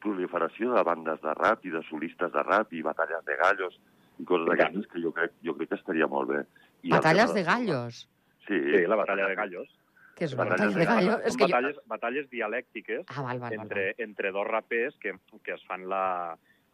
proliferació 0.00 0.74
de 0.74 0.82
bandes 0.84 1.20
de 1.22 1.32
rap 1.34 1.64
i 1.64 1.70
de 1.70 1.82
solistes 1.88 2.30
de 2.32 2.42
rap 2.42 2.72
i 2.72 2.82
batalles 2.82 3.24
de 3.24 3.36
gallos 3.40 3.80
i 4.20 4.24
coses 4.24 4.46
d'aquestes 4.46 4.86
que 4.92 5.00
jo 5.02 5.12
crec, 5.12 5.32
jo 5.42 5.54
crec 5.56 5.68
que 5.70 5.74
estaria 5.80 6.06
molt 6.06 6.28
bé. 6.28 6.44
I 6.82 6.90
Batalles 6.90 7.32
de 7.34 7.42
gallos. 7.42 8.08
Sí, 8.46 8.60
Sí, 8.60 8.86
la 8.86 8.96
batalla 8.96 9.26
de 9.26 9.34
gallos. 9.34 9.68
Què 10.14 10.28
és 10.28 10.34
Batalles 10.38 10.74
batalles 10.74 10.74
de 10.78 10.84
gallos. 10.86 11.22
És 11.26 11.36
que 11.36 11.44
jo... 11.44 11.50
batalles, 11.50 11.78
batalles 11.90 12.28
dialèctiques 12.30 13.04
Ah, 13.08 13.22
val, 13.22 13.40
val, 13.42 13.56
val. 13.56 13.64
entre, 13.66 13.86
entre 13.98 14.30
dos 14.30 14.46
rapers 14.46 14.96
que, 15.02 15.16
que 15.42 15.56
es 15.56 15.64
fan 15.66 15.88
la 15.90 16.04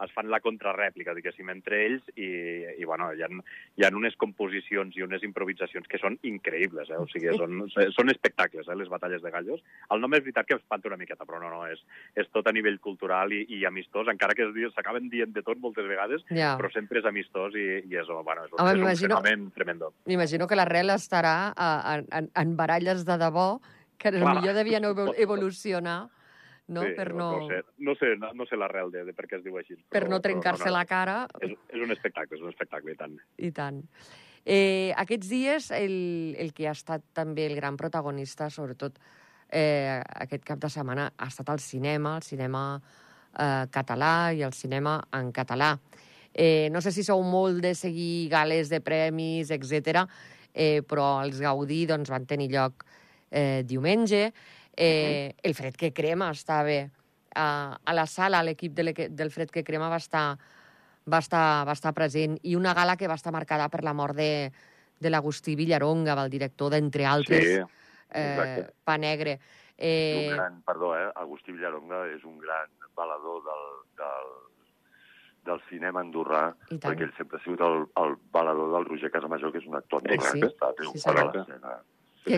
es 0.05 0.13
fan 0.17 0.31
la 0.33 0.41
contrarèplica, 0.41 1.13
diguéssim, 1.17 1.49
entre 1.53 1.79
ells 1.87 2.07
i, 2.17 2.29
i 2.81 2.87
bueno, 2.89 3.11
hi 3.17 3.23
ha, 3.23 3.29
hi 3.77 3.85
ha 3.85 3.91
unes 3.97 4.17
composicions 4.21 4.97
i 4.97 5.03
unes 5.05 5.23
improvisacions 5.27 5.87
que 5.91 5.99
són 6.01 6.17
increïbles, 6.27 6.89
eh? 6.91 6.99
o 7.01 7.07
sigui, 7.11 7.33
són, 7.37 7.67
són 7.97 8.13
espectacles, 8.13 8.69
eh, 8.69 8.77
les 8.81 8.89
batalles 8.93 9.23
de 9.23 9.33
gallos. 9.35 9.61
El 9.93 10.01
nom 10.01 10.15
és 10.17 10.23
veritat 10.25 10.49
que 10.49 10.57
espanta 10.59 10.89
una 10.89 10.99
miqueta, 11.01 11.27
però 11.29 11.41
no, 11.43 11.51
no, 11.53 11.65
és, 11.69 11.83
és 12.17 12.31
tot 12.33 12.49
a 12.49 12.55
nivell 12.57 12.79
cultural 12.81 13.33
i, 13.37 13.43
i 13.59 13.65
amistós, 13.69 14.09
encara 14.13 14.37
que 14.39 14.49
s'acaben 14.75 15.11
dient 15.13 15.35
de 15.37 15.43
tot 15.47 15.59
moltes 15.61 15.87
vegades, 15.89 16.25
Ja. 16.31 16.55
però 16.61 16.71
sempre 16.73 17.01
és 17.01 17.07
amistós 17.09 17.55
i, 17.59 17.67
i 17.91 17.97
és, 18.01 18.09
bueno, 18.25 18.47
és, 18.47 18.53
un, 18.55 18.61
Home, 18.63 18.93
és 18.93 19.03
un 19.03 19.09
fenomen 19.09 19.51
tremendo. 19.57 19.93
M'imagino 20.07 20.47
que 20.49 20.57
l'arrel 20.57 20.91
estarà 20.95 21.53
a, 21.57 21.69
en, 21.97 22.07
en, 22.17 22.31
en 22.35 22.57
baralles 22.57 23.05
de 23.05 23.17
debò 23.21 23.61
que 24.01 24.13
millor 24.17 24.55
devien 24.57 24.85
evol- 24.89 25.13
evolucionar 25.27 26.09
no? 26.71 26.85
Sí, 26.87 26.95
per 26.97 27.09
no, 27.13 27.29
no, 27.37 27.49
sé, 27.51 27.61
no 27.79 27.95
sé, 27.99 28.15
no, 28.21 28.33
no 28.39 28.47
sé 28.47 28.57
l'arrel 28.59 28.93
de, 28.95 29.05
de 29.09 29.15
per 29.17 29.27
què 29.29 29.39
es 29.41 29.45
diu 29.45 29.59
així. 29.61 29.77
per 29.83 30.05
però- 30.05 30.11
no 30.11 30.19
però 30.19 30.29
trencar-se 30.29 30.67
no, 30.69 30.71
no. 30.73 30.77
la 30.79 30.85
cara 30.87 31.17
És, 31.43 31.55
és 31.69 31.83
un 31.83 31.91
espectacle, 31.95 32.39
és 32.39 32.43
un 32.43 32.53
espectacle, 32.55 32.95
i 32.95 33.01
tant. 33.01 33.17
i 33.39 33.51
tant. 33.57 33.83
Eh, 34.45 34.93
aquests 34.97 35.29
dies, 35.29 35.71
el, 35.77 36.35
el 36.39 36.55
que 36.57 36.69
ha 36.71 36.73
estat 36.73 37.03
també 37.13 37.45
el 37.47 37.55
gran 37.59 37.77
protagonista, 37.77 38.49
sobretot 38.51 38.97
eh, 39.51 40.01
aquest 40.25 40.47
cap 40.49 40.63
de 40.63 40.71
setmana, 40.73 41.11
ha 41.19 41.29
estat 41.29 41.51
el 41.53 41.61
cinema, 41.61 42.17
el 42.17 42.25
cinema 42.25 42.63
eh, 42.81 43.67
català 43.75 44.33
i 44.33 44.43
el 44.47 44.55
cinema 44.57 45.01
en 45.19 45.33
català. 45.37 45.75
Eh, 46.33 46.69
no 46.71 46.81
sé 46.81 46.93
si 46.95 47.03
sou 47.03 47.23
molt 47.27 47.61
de 47.61 47.75
seguir 47.75 48.29
gales 48.31 48.71
de 48.71 48.81
premis, 48.81 49.51
etc, 49.51 50.07
eh, 50.55 50.81
però 50.87 51.19
els 51.25 51.41
Gaudí 51.43 51.85
doncs, 51.91 52.11
van 52.11 52.25
tenir 52.31 52.49
lloc 52.55 52.85
eh, 53.31 53.63
diumenge. 53.67 54.31
Eh, 54.81 55.35
el 55.43 55.55
Fred 55.55 55.75
que 55.77 55.93
crema 55.93 56.31
estava 56.33 56.79
a, 57.35 57.79
a 57.85 57.93
la 57.95 58.07
sala, 58.07 58.43
l'equip 58.43 58.73
de 58.73 59.09
del 59.11 59.31
Fred 59.31 59.51
que 59.53 59.63
crema 59.63 59.91
va 59.93 59.99
estar, 60.01 60.39
va, 61.05 61.19
estar, 61.19 61.67
va 61.69 61.73
estar 61.77 61.93
present 61.93 62.39
i 62.43 62.57
una 62.57 62.73
gala 62.75 62.97
que 62.97 63.09
va 63.09 63.15
estar 63.21 63.33
marcada 63.33 63.69
per 63.69 63.85
la 63.85 63.93
mort 63.95 64.17
de, 64.17 64.51
de 65.01 65.11
l'Agustí 65.11 65.55
Villaronga, 65.57 66.17
el 66.25 66.31
director 66.33 66.71
d'Entre 66.73 67.05
altres, 67.07 67.45
Sí, 67.45 67.61
eh. 68.17 68.67
Pa 68.85 68.97
Negre. 68.99 69.39
Un 69.41 69.87
Eh, 69.87 70.29
gran, 70.35 70.59
perdó, 70.63 70.91
eh? 70.99 71.07
Agustí 71.17 71.53
Villaronga 71.53 72.03
és 72.13 72.25
un 72.25 72.39
gran 72.39 72.69
balador 72.97 73.39
del, 73.47 73.63
del, 73.97 74.33
del 75.49 75.63
cinema 75.71 76.03
andorrà, 76.05 76.51
perquè 76.69 77.07
ell 77.07 77.15
sempre 77.17 77.39
ha 77.39 77.45
sigut 77.45 77.63
el, 77.65 77.87
el 78.03 78.17
balador 78.35 78.75
del 78.75 78.85
Roger 78.91 79.11
Casamajor, 79.15 79.53
que 79.55 79.63
és 79.63 79.69
un 79.71 79.79
actor 79.79 80.03
andorrà 80.03 80.35
Sí, 80.35 80.41
que 80.43 80.51
està 80.51 80.69
sí, 80.75 80.77
triomfant 80.83 81.17
senyor. 81.17 81.23
a 81.23 81.39
l'escena. 81.39 81.79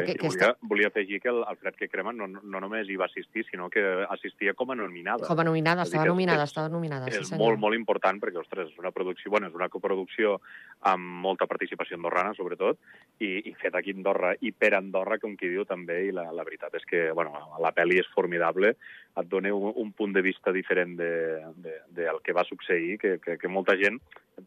Que- 0.00 0.04
que- 0.06 0.14
que 0.18 0.26
volia, 0.28 0.56
volia 0.62 0.87
afegir 0.88 1.20
que 1.20 1.28
el, 1.28 1.44
el 1.49 1.56
Fred 1.56 1.75
que 1.75 1.88
crema 1.88 2.12
no, 2.12 2.26
no 2.26 2.61
només 2.61 2.88
hi 2.88 2.96
va 2.96 3.06
assistir, 3.06 3.44
sinó 3.50 3.68
que 3.70 3.82
assistia 4.08 4.54
com 4.54 4.70
a 4.70 4.75
nominada. 4.75 5.26
com 5.26 5.38
a 5.38 5.44
nominada, 5.44 5.82
estava 5.82 6.04
és- 6.04 6.08
nominada, 6.08 6.42
és- 6.44 6.50
estava 6.50 6.68
nominada. 6.68 7.06
és 7.08 7.16
sí, 7.16 7.25
senyor. 7.25 7.46
molt, 7.46 7.58
molt 7.61 7.75
important 7.76 8.20
perquè, 8.22 8.38
ostres, 8.40 8.70
és 8.70 8.78
una 8.78 8.90
producció, 8.90 9.30
bueno, 9.30 9.49
és 9.49 9.54
una 9.54 9.68
coproducció 9.68 10.40
amb 10.82 11.02
molta 11.02 11.46
participació 11.46 11.96
andorrana, 11.96 12.34
sobretot, 12.34 12.78
i, 13.20 13.49
i 13.50 13.54
fet 13.54 13.75
aquí 13.75 13.90
a 13.90 13.94
Andorra 13.94 14.34
i 14.40 14.52
per 14.52 14.75
Andorra, 14.75 15.18
com 15.18 15.37
qui 15.37 15.49
diu 15.49 15.64
també, 15.64 16.06
i 16.08 16.12
la, 16.12 16.30
la 16.32 16.44
veritat 16.44 16.75
és 16.75 16.84
que, 16.84 17.11
bueno, 17.12 17.32
la 17.61 17.72
pel·li 17.72 17.99
és 18.00 18.06
formidable, 18.14 18.76
et 19.16 19.28
dona 19.28 19.52
un, 19.54 19.72
un 19.76 19.92
punt 19.92 20.12
de 20.12 20.22
vista 20.22 20.50
diferent 20.52 20.96
de, 20.96 21.12
de, 21.56 21.75
del 21.90 22.20
que 22.25 22.32
va 22.32 22.44
succeir, 22.44 22.99
que, 22.99 23.18
que, 23.20 23.37
que 23.38 23.49
molta 23.49 23.76
gent, 23.76 24.00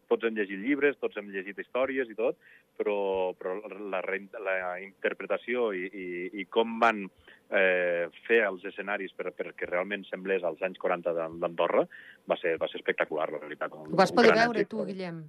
tots 0.09 0.25
hem 0.25 0.35
llegit 0.37 0.59
llibres, 0.61 0.97
tots 1.01 1.17
hem 1.17 1.29
llegit 1.33 1.59
històries 1.61 2.09
i 2.09 2.17
tot, 2.17 2.37
però, 2.77 2.97
però 3.37 3.57
la, 3.91 4.01
la 4.45 4.57
interpretació 4.83 5.71
i, 5.73 5.85
i, 5.87 6.07
i 6.41 6.45
com 6.51 6.79
van 6.81 7.05
eh, 7.05 8.07
fer 8.27 8.41
els 8.47 8.65
escenaris 8.65 9.13
per, 9.17 9.31
perquè 9.37 9.69
realment 9.69 10.05
semblés 10.09 10.43
als 10.43 10.61
anys 10.65 10.81
40 10.81 11.13
d'An- 11.17 11.39
d'Andorra 11.43 11.85
va 12.29 12.37
ser, 12.41 12.57
va 12.61 12.69
ser 12.71 12.81
espectacular, 12.81 13.29
la 13.31 13.41
veritat. 13.45 13.73
Ho 13.73 13.89
vas 13.95 14.13
poder 14.15 14.33
veure 14.35 14.63
èxit. 14.63 14.71
tu, 14.73 14.85
Guillem? 14.85 15.25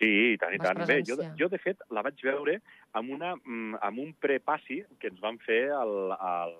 Sí, 0.00 0.08
i 0.32 0.36
tant, 0.40 0.54
i 0.56 0.58
tant. 0.62 0.78
Bé, 0.88 1.02
jo, 1.04 1.18
jo, 1.36 1.48
de 1.52 1.58
fet, 1.60 1.82
la 1.92 2.00
vaig 2.00 2.22
veure 2.24 2.54
amb, 2.96 3.10
una, 3.12 3.34
mm, 3.36 3.82
amb 3.84 4.00
un 4.00 4.14
prepassi 4.16 4.80
que 4.98 5.10
ens 5.12 5.20
van 5.20 5.36
fer 5.44 5.66
al, 5.76 6.14
al, 6.16 6.54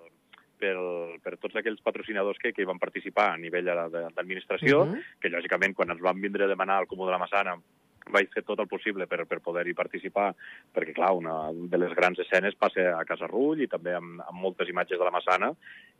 per, 0.61 0.77
per 1.23 1.35
tots 1.41 1.57
aquells 1.59 1.81
patrocinadors 1.83 2.39
que, 2.41 2.53
que 2.53 2.61
hi 2.63 2.69
van 2.69 2.79
participar 2.81 3.31
a 3.33 3.37
nivell 3.41 3.65
d'administració, 3.91 4.85
Mhm. 4.85 5.03
que 5.21 5.33
lògicament 5.33 5.75
quan 5.75 5.91
ens 5.91 6.01
van 6.01 6.21
vindre 6.21 6.45
a 6.45 6.51
demanar 6.51 6.77
al 6.81 6.87
Comú 6.87 7.05
de 7.05 7.11
la 7.17 7.21
Massana 7.21 7.57
vaig 8.11 8.27
fer 8.33 8.41
tot 8.43 8.59
el 8.59 8.67
possible 8.67 9.05
per, 9.07 9.21
per 9.29 9.37
poder-hi 9.45 9.75
participar, 9.77 10.31
perquè, 10.73 10.91
clar, 10.97 11.11
una 11.15 11.35
de 11.53 11.77
les 11.77 11.93
grans 11.95 12.19
escenes 12.19 12.55
passa 12.59 12.97
a 12.97 13.05
Casa 13.07 13.27
Rull 13.29 13.61
i 13.61 13.67
també 13.71 13.93
amb, 13.95 14.19
amb 14.25 14.41
moltes 14.41 14.67
imatges 14.67 14.99
de 14.99 15.05
la 15.05 15.13
Massana 15.13 15.51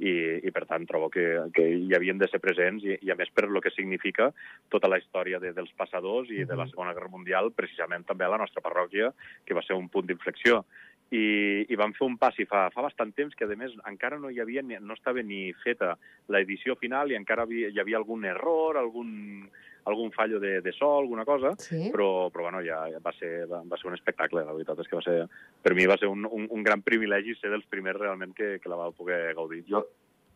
i, 0.02 0.42
i 0.44 0.52
per 0.52 0.66
tant, 0.66 0.88
trobo 0.90 1.12
que, 1.14 1.24
que 1.54 1.62
hi 1.70 1.94
havien 1.96 2.18
de 2.20 2.28
ser 2.28 2.42
presents 2.44 2.84
i, 2.84 2.98
i 3.06 3.12
a 3.14 3.16
més, 3.16 3.30
per 3.32 3.48
lo 3.48 3.62
que 3.62 3.72
significa 3.72 4.32
tota 4.68 4.90
la 4.92 4.98
història 4.98 5.40
de, 5.40 5.54
dels 5.54 5.72
passadors 5.78 6.30
i 6.34 6.44
de 6.44 6.56
la 6.58 6.66
Mhm. 6.66 6.72
Segona 6.74 6.94
Guerra 6.98 7.14
Mundial, 7.14 7.52
precisament 7.56 8.04
també 8.10 8.26
a 8.26 8.34
la 8.34 8.42
nostra 8.42 8.66
parròquia, 8.66 9.14
que 9.46 9.54
va 9.54 9.62
ser 9.62 9.78
un 9.78 9.88
punt 9.88 10.08
d'inflexió 10.10 10.66
i, 11.12 11.24
i 11.68 11.76
vam 11.80 11.92
fer 11.98 12.06
un 12.08 12.16
passi 12.20 12.46
fa, 12.48 12.70
fa 12.72 12.86
bastant 12.86 13.12
temps 13.16 13.36
que, 13.36 13.46
a 13.46 13.60
més, 13.60 13.74
encara 13.90 14.20
no 14.20 14.32
hi 14.32 14.40
havia, 14.40 14.64
ni, 14.64 14.78
no 14.80 14.96
estava 14.96 15.24
ni 15.24 15.50
feta 15.64 15.98
l'edició 16.32 16.78
final 16.80 17.12
i 17.12 17.18
encara 17.20 17.44
havia, 17.44 17.72
hi 17.72 17.82
havia 17.84 18.00
algun 18.00 18.24
error, 18.30 18.80
algun, 18.80 19.50
algun 19.92 20.14
fallo 20.16 20.40
de, 20.40 20.62
de 20.64 20.72
so, 20.72 20.94
alguna 20.98 21.26
cosa, 21.28 21.52
Sí? 21.60 21.90
però, 21.92 22.30
però 22.32 22.48
bueno, 22.48 22.62
ja 22.64 22.86
va 23.04 23.12
ser, 23.20 23.46
va, 23.52 23.60
va 23.68 23.80
ser 23.82 23.92
un 23.92 23.98
espectacle, 23.98 24.46
la 24.48 24.56
veritat 24.56 24.80
és 24.80 24.88
que 24.88 25.00
va 25.00 25.04
ser, 25.04 25.18
per 25.62 25.76
mi 25.76 25.88
va 25.90 26.00
ser 26.00 26.08
un, 26.08 26.24
un, 26.26 26.48
un 26.50 26.64
gran 26.64 26.84
privilegi 26.86 27.36
ser 27.40 27.52
dels 27.52 27.68
primers 27.68 28.00
realment 28.00 28.32
que, 28.38 28.58
que 28.64 28.72
la 28.72 28.80
va 28.80 28.92
poder 28.96 29.34
gaudir. 29.36 29.66
Jo, 29.68 29.84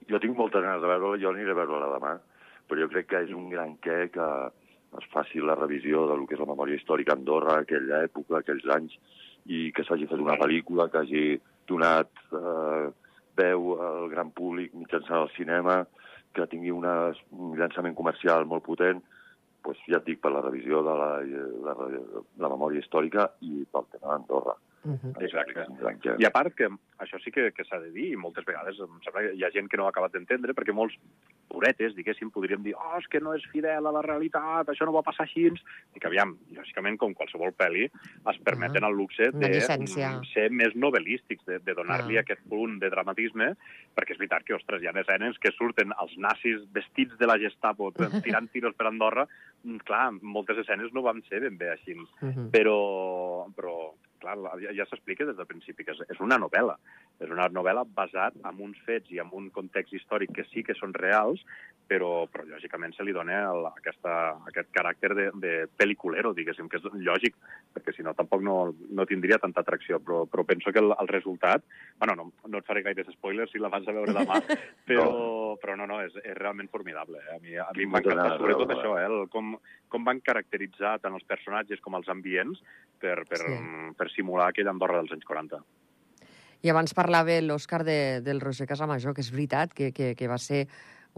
jo 0.09 0.19
tinc 0.19 0.35
moltes 0.35 0.61
ganes 0.61 0.83
de 0.83 0.91
veure-la, 0.91 1.21
jo 1.23 1.31
aniré 1.31 1.55
a 1.55 1.59
veure-la 1.61 1.93
demà, 1.95 2.17
però 2.67 2.83
jo 2.83 2.91
crec 2.91 3.13
que 3.13 3.23
és 3.29 3.31
un 3.31 3.47
gran 3.53 3.77
què 3.79 4.09
que 4.11 4.27
es 4.99 5.07
faci 5.11 5.39
la 5.43 5.55
revisió 5.55 6.05
del 6.09 6.27
que 6.27 6.35
és 6.35 6.41
la 6.41 6.51
memòria 6.51 6.75
històrica 6.79 7.13
a 7.13 7.19
Andorra, 7.19 7.61
aquella 7.61 8.03
època, 8.07 8.39
aquells 8.39 8.67
anys, 8.75 8.99
i 9.45 9.71
que 9.75 9.83
s'hagi 9.85 10.07
fet 10.09 10.21
una 10.21 10.37
pel·lícula, 10.41 10.89
que 10.89 11.01
hagi 11.01 11.25
donat 11.69 12.09
eh, 12.33 12.85
veu 13.37 13.73
al 13.81 14.09
gran 14.09 14.31
públic 14.35 14.73
mitjançant 14.73 15.25
el 15.25 15.33
cinema, 15.35 15.83
que 16.35 16.47
tingui 16.51 16.73
una, 16.73 17.13
un 17.31 17.55
llançament 17.59 17.95
comercial 17.95 18.47
molt 18.49 18.65
potent, 18.65 19.01
pues, 19.65 19.79
ja 19.89 19.99
et 19.99 20.07
dic, 20.07 20.21
per 20.21 20.31
la 20.33 20.43
revisió 20.45 20.81
de 20.85 20.95
la, 20.99 21.09
la, 21.65 21.75
la 22.43 22.51
memòria 22.51 22.83
històrica 22.83 23.29
i 23.41 23.65
pel 23.71 23.87
tema 23.93 24.11
d'Andorra. 24.11 24.55
Uh 24.85 24.97
-huh. 25.01 25.23
Exacte. 25.23 25.65
I 26.19 26.25
a 26.25 26.31
part 26.31 26.53
que 26.53 26.69
això 26.99 27.19
sí 27.23 27.31
que, 27.31 27.51
que 27.51 27.63
s'ha 27.65 27.79
de 27.79 27.91
dir, 27.91 28.11
i 28.13 28.15
moltes 28.15 28.45
vegades 28.45 28.77
em 28.79 28.99
sembla 29.03 29.21
que 29.21 29.33
hi 29.35 29.43
ha 29.43 29.51
gent 29.51 29.67
que 29.67 29.77
no 29.77 29.85
ha 29.85 29.89
acabat 29.89 30.13
d'entendre, 30.13 30.53
perquè 30.53 30.73
molts 30.73 30.95
puretes, 31.49 31.95
diguéssim, 31.95 32.31
podríem 32.31 32.63
dir 32.63 32.75
oh, 32.75 32.97
és 32.99 33.07
que 33.07 33.19
no 33.19 33.33
és 33.33 33.43
fidel 33.51 33.85
a 33.85 33.91
la 33.91 34.01
realitat, 34.01 34.69
això 34.69 34.85
no 34.85 34.93
va 34.93 35.03
passar 35.03 35.25
així. 35.25 35.47
I 35.95 35.99
que, 35.99 36.07
aviam, 36.07 36.37
lògicament, 36.55 36.97
com 36.97 37.13
qualsevol 37.13 37.51
pel·li, 37.57 37.85
es 38.31 38.39
permeten 38.43 38.83
uh 38.83 38.87
-huh. 38.87 38.91
el 38.91 38.97
luxe 38.97 39.31
de 39.31 39.61
ser 40.33 40.49
més 40.51 40.75
novel·lístics, 40.75 41.45
de, 41.45 41.59
de 41.59 41.73
donar-li 41.73 42.13
uh 42.13 42.17
-huh. 42.17 42.23
aquest 42.23 42.41
punt 42.49 42.79
de 42.79 42.89
dramatisme, 42.89 43.55
perquè 43.95 44.11
és 44.11 44.17
veritat 44.17 44.43
que, 44.43 44.53
ostres, 44.53 44.81
hi 44.81 44.87
ha 44.87 44.99
escenes 44.99 45.37
que 45.39 45.51
surten 45.51 45.93
els 46.01 46.17
nazis 46.17 46.61
vestits 46.71 47.17
de 47.17 47.25
la 47.25 47.37
Gestapo 47.37 47.91
tirant 48.23 48.49
tiros 48.51 48.75
per 48.75 48.87
Andorra, 48.87 49.27
mm, 49.63 49.77
clar, 49.77 50.11
moltes 50.21 50.57
escenes 50.57 50.93
no 50.93 51.01
van 51.01 51.21
ser 51.23 51.41
ben 51.41 51.57
bé 51.57 51.69
així, 51.71 51.93
uh 51.93 52.05
-huh. 52.21 52.49
però, 52.51 53.47
però 53.55 53.93
clar, 54.25 54.57
ja, 54.63 54.73
ja 54.75 54.87
s'explica 54.89 55.27
des 55.27 55.37
del 55.37 55.47
principi 55.49 55.85
que 55.85 55.93
és, 55.95 56.01
és 56.09 56.19
una 56.23 56.39
novel·la. 56.41 56.75
És 57.21 57.31
una 57.31 57.47
novel·la 57.53 57.85
basat 57.95 58.35
en 58.41 58.59
uns 58.67 58.81
fets 58.87 59.13
i 59.13 59.21
en 59.23 59.31
un 59.31 59.49
context 59.55 59.93
històric 59.95 60.33
que 60.35 60.45
sí 60.49 60.65
que 60.65 60.75
són 60.77 60.93
reals, 60.97 61.43
però, 61.87 62.25
però 62.31 62.45
lògicament 62.49 62.95
se 62.95 63.05
li 63.05 63.13
dona 63.13 63.37
el, 63.51 63.67
aquesta, 63.69 64.15
aquest 64.49 64.71
caràcter 64.73 65.11
de, 65.17 65.27
de 65.41 65.53
pel·liculero, 65.77 66.33
diguéssim, 66.33 66.69
que 66.71 66.81
és 66.81 66.87
lògic, 67.05 67.37
perquè 67.75 67.93
si 67.95 68.05
no 68.05 68.15
tampoc 68.17 68.43
no, 68.45 68.57
no 68.89 69.05
tindria 69.09 69.39
tanta 69.41 69.61
atracció, 69.61 69.99
però, 70.01 70.23
però 70.29 70.45
penso 70.47 70.73
que 70.73 70.81
el, 70.81 70.93
el 70.97 71.11
resultat... 71.11 71.65
Bueno, 72.01 72.15
no, 72.19 72.25
no 72.51 72.59
et 72.59 72.67
faré 72.67 72.81
gaires 72.83 73.07
spoilers 73.13 73.53
si 73.53 73.61
la 73.61 73.69
vas 73.71 73.85
a 73.87 73.93
veure 73.95 74.15
demà, 74.15 74.41
però, 74.89 75.05
no. 75.05 75.34
Però 75.65 75.73
no, 75.79 75.87
no, 75.89 75.97
és, 76.05 76.13
és 76.21 76.37
realment 76.37 76.69
formidable. 76.69 77.17
Eh? 77.25 77.35
A 77.35 77.39
mi, 77.41 77.55
a 77.57 77.65
mi 77.73 77.89
m'ha 77.89 78.03
encantat 78.03 78.37
sobretot 78.37 78.75
això, 78.75 78.93
eh? 79.01 79.07
El, 79.09 79.25
com, 79.33 79.55
com 79.89 80.05
van 80.05 80.21
caracteritzar 80.21 80.99
tant 81.01 81.17
els 81.17 81.25
personatges 81.25 81.81
com 81.81 81.97
els 81.97 82.11
ambients 82.13 82.61
per, 83.01 83.23
per, 83.25 83.41
sí. 83.41 83.57
per 83.97 84.11
simular 84.13 84.51
aquella 84.51 84.75
Andorra 84.75 85.01
dels 85.01 85.15
anys 85.17 85.25
40. 85.25 85.63
I 86.65 86.71
abans 86.73 86.93
parlava 86.97 87.39
l'Òscar 87.41 87.81
de, 87.85 87.97
del 88.25 88.41
Roger 88.41 88.67
Casamajor, 88.69 89.17
que 89.17 89.25
és 89.25 89.31
veritat 89.33 89.73
que, 89.73 89.89
que, 89.93 90.13
que 90.17 90.29
va 90.29 90.37
ser 90.41 90.67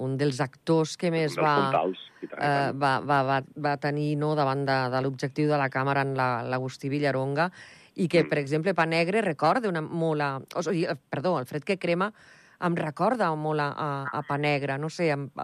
un 0.03 0.15
dels 0.17 0.39
actors 0.43 0.95
que 0.99 1.09
més 1.11 1.35
va, 1.39 1.53
puntals, 1.57 2.01
eh, 2.27 2.71
va, 2.77 2.97
va, 3.01 3.21
va, 3.25 3.37
va 3.65 3.75
tenir 3.81 4.11
no, 4.21 4.33
davant 4.37 4.63
de, 4.67 4.77
de 4.93 5.01
l'objectiu 5.03 5.49
de 5.49 5.59
la 5.59 5.69
càmera 5.73 6.03
en 6.05 6.13
l'Agustí 6.15 6.87
la, 6.87 6.93
Villaronga, 6.95 7.49
i 7.97 8.05
que, 8.05 8.23
mm. 8.23 8.29
per 8.29 8.39
exemple, 8.39 8.75
Pa 8.77 8.85
Negre 8.85 9.23
recorda 9.25 9.71
una, 9.71 9.81
molt 9.81 10.21
a... 10.21 10.29
O 10.59 10.63
sigui, 10.65 10.85
perdó, 11.09 11.37
el 11.41 11.47
fred 11.49 11.65
que 11.65 11.79
crema 11.81 12.11
em 12.65 12.75
recorda 12.77 13.29
molt 13.35 13.61
a, 13.61 13.69
a, 13.71 13.89
a 14.19 14.23
Pa 14.27 14.37
Negre, 14.41 14.77
no 14.81 14.89
sé, 14.89 15.11
amb, 15.13 15.37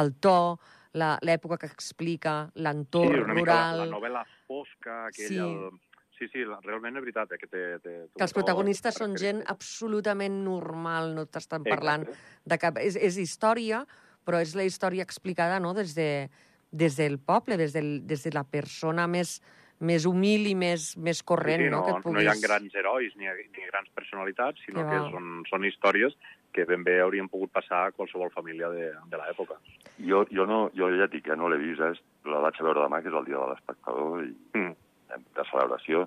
el 0.00 0.14
to, 0.22 0.56
l'època 0.96 1.58
que 1.60 1.68
explica, 1.68 2.46
l'entorn 2.62 3.18
sí, 3.18 3.24
rural... 3.32 3.82
La, 3.82 3.84
la 3.84 3.90
novel·la 3.96 4.24
fosca, 4.46 5.06
aquell... 5.10 5.34
Sí. 5.34 5.42
El 5.42 5.82
Sí, 6.16 6.24
sí, 6.32 6.46
realment 6.48 6.96
és 6.96 7.04
veritat 7.04 7.32
eh, 7.34 7.36
que 7.36 7.44
té... 7.44 7.62
té 7.84 7.94
que 8.16 8.24
els 8.24 8.32
protagonistes 8.32 8.96
són 8.96 9.18
gent 9.20 9.42
absolutament 9.52 10.38
normal, 10.46 11.10
no 11.12 11.26
t'estan 11.28 11.66
parlant 11.66 12.06
Exacte. 12.06 12.38
de 12.52 12.58
cap... 12.62 12.78
És, 12.80 12.96
és 12.96 13.18
història, 13.20 13.82
però 14.24 14.40
és 14.40 14.54
la 14.56 14.64
història 14.64 15.04
explicada 15.04 15.60
no? 15.60 15.74
des, 15.76 15.92
de, 15.98 16.30
des 16.72 16.96
del 16.96 17.18
poble, 17.20 17.60
des, 17.60 17.76
del, 17.76 17.98
des 18.08 18.24
de 18.24 18.32
la 18.32 18.46
persona 18.48 19.04
més, 19.06 19.42
més 19.80 20.06
humil 20.08 20.46
i 20.48 20.54
més, 20.56 20.94
més 20.96 21.20
corrent. 21.26 21.60
Sí, 21.60 21.68
sí, 21.68 21.74
no, 21.74 21.82
no, 21.84 21.98
puguis... 22.04 22.16
no 22.16 22.24
hi 22.24 22.30
ha 22.32 22.38
grans 22.40 22.74
herois 22.74 23.12
ni, 23.20 23.28
ni 23.28 23.68
grans 23.68 23.92
personalitats, 23.94 24.62
sinó 24.64 24.86
que, 24.86 24.94
que 24.94 25.12
són, 25.12 25.44
són 25.50 25.68
històries 25.68 26.16
que 26.56 26.64
ben 26.64 26.86
bé 26.86 26.96
haurien 27.04 27.28
pogut 27.28 27.52
passar 27.52 27.82
a 27.84 27.92
qualsevol 27.92 28.32
família 28.32 28.70
de, 28.72 28.88
de 29.12 29.20
l'època. 29.20 29.58
Jo, 30.00 30.24
jo, 30.32 30.46
no, 30.48 30.70
jo 30.76 30.88
ja 30.96 31.10
dic 31.12 31.26
que 31.28 31.36
no 31.36 31.50
l'he 31.52 31.60
vist, 31.60 31.84
eh? 31.84 31.92
la 32.32 32.40
vaig 32.46 32.56
a 32.56 32.64
veure 32.64 32.86
demà, 32.86 33.02
que 33.04 33.12
és 33.12 33.18
el 33.20 33.28
dia 33.28 33.42
de 33.42 33.52
l'espectador, 33.52 34.24
i 34.24 34.32
mm 34.56 34.74
de 35.08 35.44
celebració, 35.50 36.06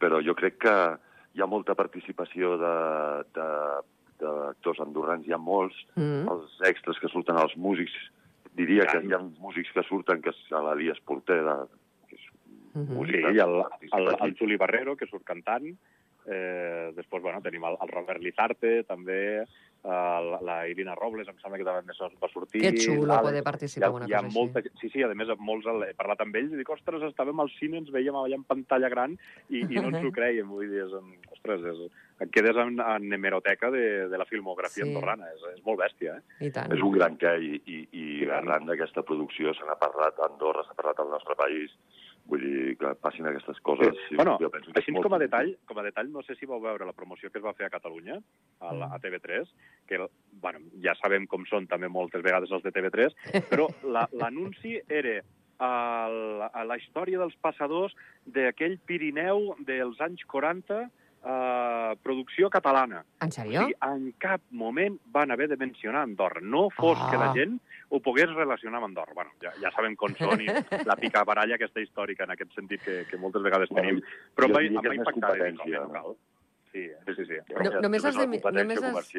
però 0.00 0.20
jo 0.24 0.34
crec 0.38 0.58
que 0.64 0.74
hi 1.34 1.40
ha 1.42 1.48
molta 1.50 1.74
participació 1.78 2.56
d'actors 4.18 4.80
andorrans, 4.84 5.26
hi 5.26 5.32
ha 5.34 5.40
molts, 5.40 5.76
mm. 5.96 6.28
els 6.30 6.50
extras 6.70 7.00
que 7.02 7.10
surten, 7.12 7.36
els 7.40 7.56
músics, 7.56 7.94
diria 8.54 8.84
que 8.90 9.00
hi 9.02 9.12
ha 9.14 9.20
músics 9.22 9.72
que 9.74 9.82
surten, 9.88 10.22
que 10.22 10.30
és 10.34 10.40
l'Elias 10.54 11.00
Portera, 11.06 11.54
que 11.66 11.76
-hmm. 12.74 12.94
músic, 12.94 13.20
sí, 13.20 13.38
el, 13.38 13.54
el, 13.98 14.16
el 14.20 14.36
Juli 14.38 14.56
Barrero, 14.56 14.96
que 14.96 15.06
surt 15.06 15.24
cantant, 15.24 15.66
eh, 16.26 16.92
després, 16.96 17.22
bueno, 17.22 17.40
tenim 17.42 17.64
el, 17.64 17.76
el 17.80 17.88
Robert 17.88 18.22
Lizarte, 18.22 18.82
també, 18.84 19.46
Uh, 19.84 20.40
la 20.40 20.62
Irina 20.64 20.94
Robles, 20.96 21.28
em 21.28 21.36
sembla 21.42 21.58
que 21.60 21.64
també 21.66 21.92
va 21.92 22.28
sortir. 22.32 22.62
Que 22.64 22.70
xulo 22.80 23.18
poder 23.20 23.42
participar 23.44 23.90
en 23.90 23.96
una 23.98 24.06
cosa 24.08 24.30
molta, 24.32 24.62
així. 24.62 24.70
Sí, 24.80 24.88
sí, 24.94 25.02
a 25.04 25.10
més, 25.12 25.28
molts 25.36 25.68
he 25.68 25.90
parlat 25.98 26.22
amb 26.24 26.38
ells 26.40 26.54
i 26.54 26.60
dic, 26.62 26.70
ostres, 26.72 27.04
estàvem 27.04 27.42
al 27.44 27.50
cine, 27.58 27.82
ens 27.82 27.90
veiem 27.92 28.16
allà 28.16 28.38
en 28.38 28.46
pantalla 28.48 28.88
gran 28.88 29.12
i, 29.50 29.60
i 29.60 29.76
no 29.76 29.90
ens 29.90 30.00
ho 30.00 30.12
creiem. 30.16 30.48
Vull 30.48 30.72
dir, 30.72 30.86
és, 30.86 30.94
ostres, 31.36 31.68
és, 31.68 32.00
et 32.24 32.32
quedes 32.32 32.56
en, 32.64 32.80
en 32.80 33.12
hemeroteca 33.12 33.68
de, 33.76 33.84
de 34.08 34.22
la 34.22 34.24
filmografia 34.30 34.86
sí. 34.86 34.88
andorrana. 34.88 35.28
És, 35.36 35.44
és 35.52 35.60
molt 35.68 35.82
bèstia, 35.84 36.16
eh? 36.16 36.48
I 36.48 36.50
tant. 36.56 36.72
És 36.72 36.88
un 36.88 36.96
gran 36.96 37.20
què, 37.20 37.34
i, 37.44 37.60
i, 37.60 37.82
i, 37.84 38.06
I 38.24 38.32
arran 38.40 38.64
d'aquesta 38.72 39.04
producció 39.04 39.52
se 39.52 39.68
n'ha 39.68 39.76
parlat 39.84 40.16
a 40.16 40.30
Andorra, 40.32 40.64
s'ha 40.64 40.80
parlat 40.80 41.04
al 41.04 41.12
nostre 41.12 41.36
país, 41.36 41.76
Vull 42.24 42.40
dir, 42.40 42.76
que 42.80 42.90
passin 43.04 43.26
aquestes 43.28 43.58
coses. 43.60 43.92
Sí. 44.08 44.16
Bueno, 44.16 44.38
jo 44.40 44.48
penso 44.52 44.72
així 44.72 44.94
com 44.96 45.12
a, 45.12 45.20
detall, 45.20 45.52
com 45.68 45.80
a 45.80 45.84
detall, 45.84 46.08
no 46.12 46.22
sé 46.24 46.38
si 46.38 46.48
vau 46.48 46.62
veure 46.62 46.88
la 46.88 46.96
promoció 46.96 47.28
que 47.30 47.40
es 47.40 47.44
va 47.44 47.52
fer 47.58 47.68
a 47.68 47.72
Catalunya, 47.74 48.16
a, 48.64 48.72
la, 48.72 48.88
a 48.96 49.00
TV3, 49.02 49.50
que 49.90 50.00
bueno, 50.40 50.64
ja 50.84 50.96
sabem 51.02 51.28
com 51.28 51.44
són 51.50 51.68
també 51.68 51.90
moltes 51.92 52.24
vegades 52.24 52.52
els 52.54 52.64
de 52.64 52.72
TV3, 52.72 53.16
però 53.52 53.68
l'anunci 53.84 54.78
la, 54.78 54.84
era 55.02 55.18
a 55.64 56.08
la, 56.10 56.48
a 56.48 56.64
la 56.66 56.80
història 56.80 57.20
dels 57.20 57.36
passadors 57.44 57.94
d'aquell 58.24 58.78
Pirineu 58.88 59.52
dels 59.68 60.00
anys 60.02 60.24
40 60.32 60.86
uh, 61.24 61.94
producció 62.04 62.50
catalana. 62.52 63.02
En 63.24 63.32
sèrio? 63.34 63.64
O 63.64 63.64
sigui, 63.64 63.78
en 63.88 64.12
cap 64.22 64.44
moment 64.50 64.98
van 65.14 65.32
haver 65.34 65.48
de 65.52 65.58
mencionar 65.60 66.04
Andorra. 66.04 66.42
No 66.42 66.68
fos 66.74 66.98
ah. 67.00 67.08
que 67.10 67.20
la 67.20 67.32
gent 67.36 67.58
ho 67.90 68.00
pogués 68.04 68.30
relacionar 68.34 68.80
amb 68.80 68.90
Andorra. 68.90 69.16
Bueno, 69.16 69.34
ja, 69.42 69.54
ja 69.62 69.72
sabem 69.74 69.96
com 69.96 70.14
són 70.18 70.44
i 70.44 70.48
la 70.90 70.98
pica 71.00 71.24
baralla 71.24 71.58
aquesta 71.58 71.82
històrica 71.84 72.28
en 72.28 72.36
aquest 72.36 72.54
sentit 72.58 72.84
que, 72.84 73.02
que 73.10 73.20
moltes 73.20 73.44
vegades 73.44 73.72
tenim. 73.74 74.02
Però 74.36 74.50
em 74.50 74.56
va, 74.56 74.64
em 74.68 74.80
va 74.80 74.96
impactar 75.00 75.34
no? 75.92 76.16
Sí, 76.74 76.88
sí, 77.06 77.24
sí. 77.28 77.36
No, 77.54 77.80
només 77.84 78.02
has 78.02 78.16
de, 78.18 78.24
només 78.26 78.80
has, 78.82 79.10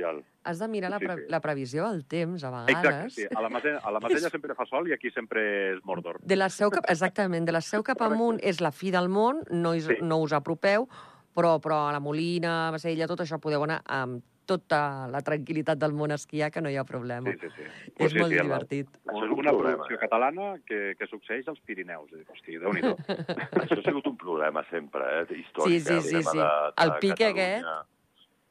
has 0.43 0.59
de 0.59 0.67
mirar 0.67 0.89
la, 0.91 0.97
pre, 0.99 1.13
sí, 1.15 1.21
sí. 1.21 1.31
la 1.31 1.39
previsió 1.39 1.85
del 1.87 2.01
temps, 2.03 2.43
a 2.43 2.49
vegades. 2.51 2.75
Exacte, 2.75 3.09
sí. 3.15 3.27
A 3.31 3.43
la, 3.45 3.49
Matella, 3.53 3.79
a 3.79 3.93
la 3.95 4.01
Matella 4.03 4.31
sempre 4.33 4.57
fa 4.57 4.65
sol 4.67 4.89
i 4.91 4.95
aquí 4.95 5.07
sempre 5.15 5.45
és 5.69 5.79
Mordor. 5.87 6.19
De 6.19 6.35
la 6.35 6.49
seu 6.51 6.73
cap, 6.75 6.83
exactament, 6.91 7.47
de 7.47 7.55
la 7.55 7.63
seu 7.63 7.85
cap 7.87 8.03
amunt 8.03 8.41
és 8.43 8.59
la 8.59 8.73
fi 8.75 8.91
del 8.91 9.07
món, 9.07 9.39
no, 9.55 9.71
is, 9.71 9.87
sí. 9.87 10.01
no 10.03 10.19
us 10.25 10.35
apropeu, 10.35 10.89
però, 11.35 11.57
però 11.63 11.85
a 11.89 11.91
la 11.95 12.01
Molina, 12.03 12.55
a 12.67 12.71
Bassella, 12.75 13.09
tot 13.11 13.25
això 13.25 13.39
podeu 13.43 13.65
anar 13.67 13.81
amb 13.91 14.23
tota 14.45 14.79
la 15.09 15.21
tranquil·litat 15.25 15.79
del 15.81 15.93
món 15.97 16.13
a 16.13 16.19
esquiar, 16.19 16.51
que 16.53 16.61
no 16.61 16.69
hi 16.69 16.77
ha 16.77 16.85
problema. 16.87 17.33
Sí, 17.33 17.39
sí, 17.41 17.49
sí. 17.55 17.65
És 17.97 18.13
sí, 18.13 18.19
molt 18.21 18.31
sí, 18.31 18.39
divertit. 18.39 18.91
La... 19.03 19.15
Això 19.15 19.25
és 19.25 19.33
una 19.43 19.53
producció 19.57 19.99
catalana 20.01 20.49
que, 20.69 20.81
que 20.99 21.07
succeeix 21.09 21.49
als 21.51 21.61
Pirineus. 21.65 22.13
Hosti, 22.31 22.59
déu 22.61 22.75
nhi 22.77 22.85
Això 23.63 23.79
ha 23.79 23.85
sigut 23.87 24.11
un 24.11 24.19
problema 24.21 24.63
sempre, 24.69 25.07
eh, 25.23 25.39
històric. 25.41 25.81
Sí, 25.81 25.81
sí, 25.81 26.01
sí. 26.11 26.21
sí. 26.21 26.37
De, 26.37 26.45
de 26.45 26.85
el 26.85 26.95
pique 27.01 27.31
aquest... 27.33 27.73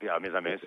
I 0.04 0.10
a 0.12 0.18
més 0.20 0.34
a 0.36 0.40
més, 0.44 0.60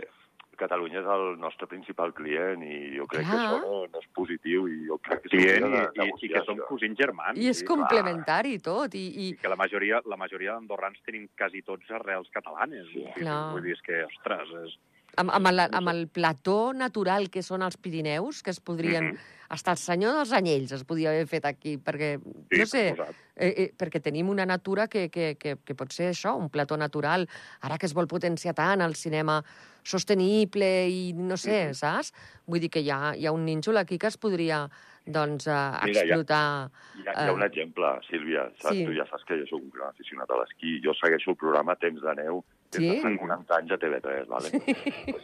Catalunya 0.58 1.02
és 1.04 1.08
el 1.14 1.26
nostre 1.38 1.68
principal 1.70 2.14
client 2.18 2.64
i 2.66 2.98
jo 2.98 3.06
crec 3.12 3.28
clar. 3.28 3.38
que 3.38 3.44
això 3.44 3.60
no, 3.62 3.80
no 3.94 4.02
és 4.02 4.08
positiu 4.18 4.66
i 4.72 4.80
jo 4.88 4.98
crec 5.06 5.22
que 5.26 5.32
client 5.36 5.68
i, 5.70 5.84
i, 6.08 6.10
i 6.26 6.32
que 6.34 6.44
són 6.48 6.62
cosins 6.70 6.98
germans. 6.98 7.38
I 7.38 7.52
és 7.52 7.62
sí, 7.62 7.68
complementari 7.70 8.56
clar. 8.58 8.66
tot. 8.66 8.98
I, 8.98 9.06
i... 9.08 9.30
I 9.36 9.40
que 9.42 9.54
la 9.54 9.60
majoria, 9.60 10.02
la 10.10 10.20
majoria 10.20 10.58
d'andorrans 10.58 11.02
tenim 11.06 11.30
quasi 11.38 11.62
tots 11.68 11.94
arrels 12.00 12.30
catalanes. 12.34 12.90
Sí, 12.94 13.06
Vull 13.22 13.66
dir, 13.68 13.78
és 13.78 13.84
que, 13.86 14.04
ostres, 14.10 14.54
és... 14.66 14.78
Amb, 15.18 15.34
amb, 15.34 15.48
el, 15.50 15.60
amb 15.66 15.90
el 15.90 16.08
plató 16.14 16.74
natural 16.74 17.32
que 17.34 17.42
són 17.42 17.66
els 17.66 17.78
Pirineus, 17.78 18.44
que 18.44 18.52
es 18.56 18.60
podrien... 18.62 19.04
Mm 19.04 19.16
-hmm 19.16 19.36
hasta 19.50 19.72
el 19.72 19.78
senyor 19.78 20.16
dels 20.18 20.34
anyells 20.36 20.74
es 20.76 20.84
podia 20.88 21.12
haver 21.14 21.28
fet 21.30 21.46
aquí, 21.48 21.78
perquè, 21.80 22.18
sí, 22.20 22.60
no 22.60 22.66
sé, 22.68 22.84
eh, 23.36 23.48
eh, 23.48 23.68
perquè 23.80 24.02
tenim 24.04 24.30
una 24.30 24.46
natura 24.46 24.88
que, 24.92 25.08
que, 25.10 25.36
que, 25.40 25.56
que 25.64 25.76
pot 25.78 25.94
ser 25.96 26.12
això, 26.12 26.36
un 26.36 26.50
plató 26.52 26.78
natural. 26.78 27.28
Ara 27.64 27.78
que 27.80 27.88
es 27.88 27.96
vol 27.96 28.10
potenciar 28.12 28.56
tant 28.58 28.84
el 28.84 28.96
cinema 29.00 29.40
sostenible 29.88 30.68
i 30.92 31.14
no 31.16 31.38
sé, 31.38 31.68
mm 31.68 31.70
-hmm. 31.70 31.80
saps? 31.80 32.14
Vull 32.46 32.60
dir 32.60 32.70
que 32.70 32.82
hi 32.82 32.92
ha, 32.92 33.16
hi 33.16 33.26
ha 33.26 33.32
un 33.32 33.46
nínxol 33.46 33.78
aquí 33.78 33.98
que 33.98 34.08
es 34.08 34.18
podria 34.18 34.70
doncs, 35.06 35.48
uh, 35.48 35.80
Mira, 35.86 36.02
explotar... 36.02 36.70
Hi 36.96 37.08
ha, 37.08 37.12
hi, 37.12 37.16
ha, 37.16 37.24
hi 37.24 37.30
ha 37.30 37.34
un 37.34 37.44
exemple, 37.44 37.88
Sílvia, 38.10 38.52
saps? 38.60 38.76
Sí. 38.76 38.86
Tu 38.86 38.92
ja 38.92 39.06
saps 39.08 39.24
que 39.24 39.40
jo 39.40 39.46
sóc 39.48 39.62
un 39.62 39.70
gran 39.70 39.88
aficionat 39.88 40.30
a 40.30 40.36
l'esquí. 40.42 40.82
Jo 40.84 40.94
segueixo 40.94 41.32
el 41.32 41.38
programa 41.38 41.76
Temps 41.76 42.02
de 42.02 42.16
Neu 42.16 42.44
des 42.72 42.82
Sí? 42.82 42.90
de 42.90 43.02
fa 43.02 43.12
40 43.18 43.56
anys 43.58 43.72
a 43.72 43.78
TV3, 43.78 44.28
vale? 44.28 44.52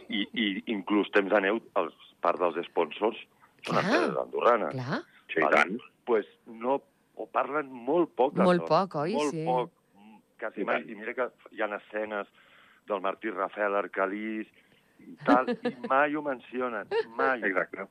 I, 0.08 0.22
I 0.32 0.46
inclús 0.72 1.10
Temps 1.14 1.30
de 1.30 1.40
Neu, 1.44 1.60
els, 1.80 1.94
part 2.24 2.40
dels 2.40 2.56
sponsors, 2.70 3.18
són 3.64 3.76
Clar. 3.76 3.84
empreses 3.84 4.18
andorranes. 4.22 4.72
Clar. 4.78 5.00
Sí, 5.32 5.40
i 5.40 5.50
tant. 5.52 5.76
pues 6.04 6.26
no, 6.46 6.80
o 7.16 7.26
parlen 7.32 7.70
molt 7.72 8.10
poc. 8.16 8.34
Molt 8.36 8.64
d'això. 8.64 8.68
poc, 8.68 8.94
oi? 9.04 9.14
Molt 9.16 9.30
Sí. 9.32 9.44
poc, 9.44 9.70
quasi 10.40 10.60
I 10.60 10.64
mai. 10.68 10.82
I 10.88 10.94
mira 10.94 11.14
que 11.14 11.28
hi 11.52 11.62
ha 11.62 11.68
escenes 11.76 12.26
del 12.86 13.00
Martí 13.00 13.30
Rafel, 13.30 13.74
Arcalís, 13.74 14.46
i 15.00 15.16
tal, 15.24 15.48
i 15.48 15.74
mai 15.88 16.14
ho 16.16 16.22
mencionen, 16.22 16.86
mai, 17.16 17.40
Exacte. 17.42 17.86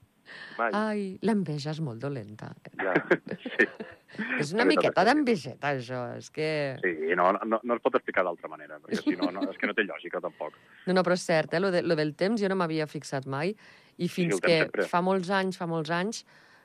Mai. 0.57 0.71
Ai, 0.73 1.03
l'enveja 1.21 1.71
és 1.71 1.81
molt 1.83 2.01
dolenta. 2.01 2.51
Ja. 2.79 2.93
Sí, 3.43 3.67
És 4.39 4.51
una 4.53 4.65
miqueta 4.69 5.01
sí. 5.01 5.09
d'envejeta, 5.09 5.71
això. 5.73 6.03
És 6.19 6.29
que... 6.33 6.47
sí 6.83 7.15
no, 7.17 7.31
no, 7.45 7.59
no 7.63 7.77
es 7.77 7.81
pot 7.81 7.95
explicar 7.97 8.25
d'altra 8.27 8.49
manera, 8.51 8.77
perquè 8.81 9.01
si 9.01 9.15
no, 9.17 9.31
no, 9.33 9.45
és 9.49 9.57
que 9.57 9.69
no 9.69 9.75
té 9.77 9.85
lògica, 9.87 10.21
tampoc. 10.23 10.57
No, 10.87 10.93
no, 10.97 11.03
però 11.05 11.17
és 11.17 11.25
cert, 11.25 11.55
eh? 11.55 11.61
Lo, 11.63 11.71
de, 11.73 11.81
lo 11.85 11.97
del 11.99 12.13
temps 12.19 12.41
jo 12.41 12.49
no 12.51 12.57
m'havia 12.59 12.87
fixat 12.91 13.25
mai 13.29 13.53
i 13.97 14.09
fins 14.09 14.35
temps 14.35 14.45
que 14.45 14.57
sempre. 14.65 14.87
fa 14.89 15.01
molts 15.05 15.31
anys, 15.33 15.57
fa 15.57 15.67
molts 15.69 15.93
anys, 15.93 16.23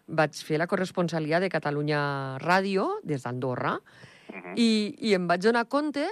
vaig 0.09 0.37
fer 0.45 0.59
la 0.59 0.67
corresponsalia 0.67 1.41
de 1.41 1.51
Catalunya 1.53 2.01
Ràdio 2.45 2.99
des 3.05 3.25
d'Andorra 3.25 3.79
Uh 4.29 4.37
-huh. 4.37 4.53
i, 4.61 4.95
i 5.09 5.15
em 5.15 5.27
vaig 5.27 5.41
donar 5.41 5.65
compte 5.73 6.05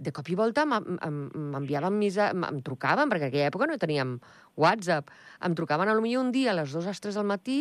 de 0.00 0.10
cop 0.12 0.28
i 0.28 0.34
volta 0.34 0.64
m'enviaven 0.66 2.00
em 2.02 2.62
trucaven, 2.66 3.10
perquè 3.10 3.28
en 3.28 3.30
aquella 3.30 3.50
època 3.50 3.68
no 3.70 3.78
teníem 3.78 4.16
WhatsApp, 4.56 5.10
em 5.44 5.54
trucaven 5.54 5.88
a 5.88 5.94
lo 5.94 6.02
millor 6.02 6.24
un 6.26 6.32
dia 6.34 6.50
a 6.50 6.58
les 6.58 6.72
2 6.72 6.86
a 6.86 6.94
les 6.94 7.00
3 7.00 7.20
del 7.20 7.28
matí 7.30 7.58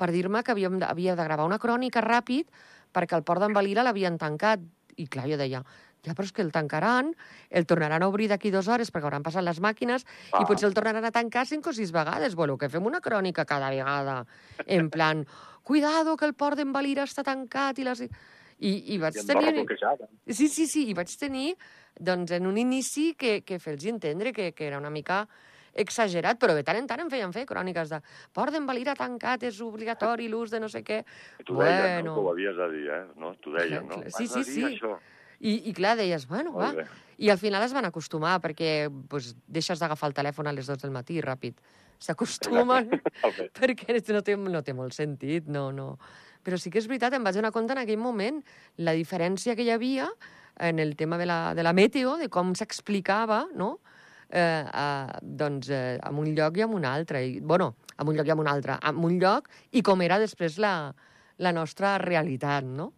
per 0.00 0.10
dir-me 0.12 0.42
que 0.42 0.54
havíem 0.54 0.80
de, 0.80 0.88
havia 0.88 1.16
de 1.16 1.24
gravar 1.24 1.44
una 1.48 1.60
crònica 1.60 2.00
ràpid 2.04 2.48
perquè 2.94 3.18
el 3.18 3.24
port 3.26 3.44
d'en 3.44 3.54
Valira 3.56 3.84
l'havien 3.86 4.16
tancat. 4.18 4.62
I 5.00 5.06
clar, 5.08 5.26
jo 5.30 5.36
deia, 5.40 5.60
ja, 6.04 6.14
però 6.16 6.26
és 6.26 6.32
que 6.32 6.42
el 6.44 6.50
tancaran, 6.52 7.12
el 7.48 7.66
tornaran 7.68 8.02
a 8.02 8.08
obrir 8.08 8.28
d'aquí 8.30 8.50
dues 8.52 8.68
hores 8.68 8.90
perquè 8.92 9.08
hauran 9.08 9.24
passat 9.24 9.44
les 9.44 9.60
màquines 9.60 10.04
ah. 10.32 10.40
i 10.40 10.48
potser 10.48 10.68
el 10.68 10.76
tornaran 10.76 11.06
a 11.06 11.12
tancar 11.14 11.46
cinc 11.48 11.68
o 11.70 11.76
sis 11.76 11.92
vegades. 11.92 12.36
Voleu 12.36 12.58
que 12.60 12.68
fem 12.72 12.84
una 12.88 13.02
crònica 13.04 13.46
cada 13.48 13.70
vegada? 13.72 14.24
En 14.66 14.90
plan, 14.90 15.26
cuidado 15.62 16.16
que 16.16 16.28
el 16.28 16.34
port 16.34 16.60
d'en 16.60 16.72
Valira 16.76 17.08
està 17.08 17.24
tancat 17.26 17.78
i 17.78 17.88
les... 17.88 18.08
I, 18.60 18.94
i 18.94 18.98
vaig 19.00 19.16
I 19.16 19.26
tenir... 19.26 19.52
bloquejada. 19.56 20.08
Sí, 20.28 20.48
sí, 20.48 20.66
sí, 20.68 20.86
i 20.90 20.96
vaig 20.96 21.12
tenir, 21.18 21.54
doncs, 21.96 22.34
en 22.36 22.46
un 22.46 22.58
inici 22.60 23.14
que, 23.18 23.40
que 23.42 23.58
fer-los 23.58 23.88
entendre 23.88 24.34
que, 24.36 24.52
que 24.52 24.66
era 24.68 24.78
una 24.78 24.90
mica 24.92 25.24
exagerat, 25.72 26.38
però 26.40 26.54
de 26.56 26.64
tant 26.66 26.80
en 26.80 26.88
tant 26.90 27.00
em 27.04 27.10
feien 27.12 27.32
fer 27.32 27.44
cròniques 27.48 27.92
de 27.92 28.00
Port 28.34 28.52
d'en 28.52 28.66
Valira 28.66 28.96
tancat, 28.98 29.44
és 29.46 29.60
obligatori 29.64 30.28
l'ús 30.28 30.50
de 30.50 30.60
no 30.60 30.68
sé 30.68 30.82
què. 30.86 31.02
T'ho 31.44 31.60
deien, 31.60 32.02
Bueno. 32.02 32.10
no? 32.10 32.14
Que 32.14 32.26
ho 32.26 32.30
havies 32.32 32.56
de 32.58 32.68
dir, 32.74 32.86
eh? 32.90 33.04
No? 33.16 33.34
T'ho 33.40 33.54
deien, 33.54 33.86
no? 33.86 34.02
Sí, 34.10 34.26
sí, 34.26 34.44
sí. 34.44 34.64
Això. 34.74 34.98
I, 35.40 35.70
I 35.70 35.72
clar, 35.72 35.96
deies, 35.96 36.26
bueno, 36.28 36.52
va. 36.52 36.72
Bé. 36.76 36.86
I 37.20 37.30
al 37.30 37.38
final 37.38 37.62
es 37.64 37.72
van 37.72 37.86
acostumar, 37.88 38.38
perquè 38.40 38.90
pues, 39.08 39.34
deixes 39.46 39.80
d'agafar 39.80 40.10
el 40.10 40.16
telèfon 40.16 40.48
a 40.48 40.52
les 40.52 40.66
2 40.68 40.82
del 40.82 40.92
matí, 40.92 41.20
ràpid. 41.24 41.60
S'acostumen, 42.00 42.90
perquè 43.56 44.00
no 44.12 44.22
té, 44.26 44.36
no 44.36 44.62
té 44.64 44.74
molt 44.76 44.96
sentit, 44.96 45.48
no, 45.48 45.70
no. 45.72 45.94
Però 46.44 46.56
sí 46.58 46.70
que 46.72 46.80
és 46.80 46.88
veritat, 46.88 47.14
em 47.14 47.24
vaig 47.24 47.36
donar 47.36 47.52
compte 47.52 47.74
en 47.76 47.82
aquell 47.82 48.00
moment 48.00 48.40
la 48.80 48.94
diferència 48.96 49.56
que 49.56 49.66
hi 49.66 49.72
havia 49.74 50.08
en 50.60 50.78
el 50.78 50.94
tema 50.96 51.18
de 51.18 51.26
la, 51.28 51.54
de 51.54 51.62
la 51.64 51.72
meteo, 51.76 52.16
de 52.20 52.28
com 52.32 52.54
s'explicava, 52.54 53.46
no?, 53.56 53.78
eh, 54.30 54.64
a, 54.64 55.18
doncs, 55.22 55.68
eh, 55.74 55.98
en 56.06 56.18
un 56.22 56.32
lloc 56.36 56.56
i 56.56 56.64
en 56.66 56.74
un 56.76 56.84
altre. 56.86 57.24
I, 57.26 57.40
bueno, 57.40 57.74
en 57.98 58.08
un 58.08 58.16
lloc 58.16 58.28
i 58.28 58.34
en 58.34 58.42
un 58.44 58.48
altre. 58.48 58.76
En 58.86 59.00
un 59.04 59.18
lloc 59.20 59.48
i 59.72 59.82
com 59.82 60.00
era 60.06 60.18
després 60.22 60.58
la, 60.62 60.92
la 61.38 61.52
nostra 61.52 61.96
realitat, 61.98 62.64
no? 62.64 62.92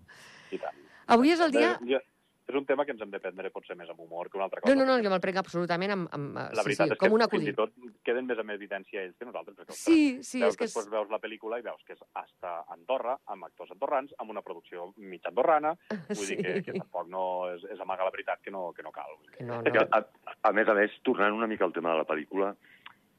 I 0.53 0.59
tant. 0.63 0.81
Avui 1.17 1.33
és 1.35 1.41
el 1.41 1.55
dia... 1.55 1.77
Jo- 1.89 2.03
És 2.49 2.57
un 2.59 2.65
tema 2.67 2.85
que 2.85 2.91
ens 2.91 3.01
hem 3.05 3.11
de 3.13 3.21
prendre 3.23 3.51
potser 3.55 3.77
més 3.79 3.89
amb 3.93 4.01
humor 4.03 4.29
que 4.29 4.37
una 4.37 4.45
altra 4.49 4.61
No, 4.61 4.67
cosa. 4.67 4.77
no, 4.81 4.85
no, 4.89 4.97
jo 5.05 5.11
me'l 5.13 5.21
prenc 5.23 5.39
absolutament 5.39 5.93
amb... 5.95 6.09
amb 6.17 6.35
La 6.41 6.49
sí, 6.51 6.65
veritat 6.67 6.89
sí, 6.89 6.93
és 6.97 6.99
com 6.99 7.09
que 7.13 7.15
un 7.15 7.23
fins 7.31 7.49
i 7.53 7.55
tot 7.55 7.73
queden 8.03 8.27
més 8.27 8.41
en 8.43 8.51
evidència 8.51 9.05
ells 9.05 9.15
que 9.17 9.29
nosaltres. 9.29 9.57
Perquè, 9.57 9.71
ostres, 9.77 9.85
Sí, 9.85 10.23
sí, 10.27 10.41
veus, 10.43 10.53
és 10.53 10.59
que 10.59 10.67
és... 10.67 10.75
després 10.75 10.91
veus 10.91 11.13
la 11.15 11.21
pel·lícula 11.23 11.61
i 11.63 11.67
veus 11.69 11.85
que 11.87 11.95
és 11.95 12.03
hasta 12.19 12.57
Andorra, 12.75 13.15
amb 13.31 13.47
actors 13.47 13.71
andorrans, 13.77 14.13
amb 14.19 14.35
una 14.35 14.43
producció 14.43 14.91
mig 14.97 15.23
andorrana, 15.31 15.77
vull 16.09 16.27
Sí. 16.27 16.35
dir 16.37 16.43
que, 16.43 16.57
que 16.67 16.79
tampoc 16.81 17.09
no 17.09 17.25
és, 17.55 17.65
és 17.71 17.81
amagar 17.81 18.05
la 18.09 18.15
veritat 18.17 18.43
que 18.43 18.51
no, 18.51 18.73
que 18.75 18.83
no 18.83 18.91
cal. 18.91 19.15
Que 19.37 19.45
no, 19.47 19.63
no. 19.63 19.87
a, 19.93 20.03
a 20.43 20.53
més 20.53 20.69
a 20.69 20.75
més, 20.75 20.99
tornant 21.07 21.33
una 21.39 21.47
mica 21.47 21.65
al 21.65 21.73
tema 21.73 21.95
de 21.95 22.03
la 22.03 22.09
pel·lícula, 22.11 22.57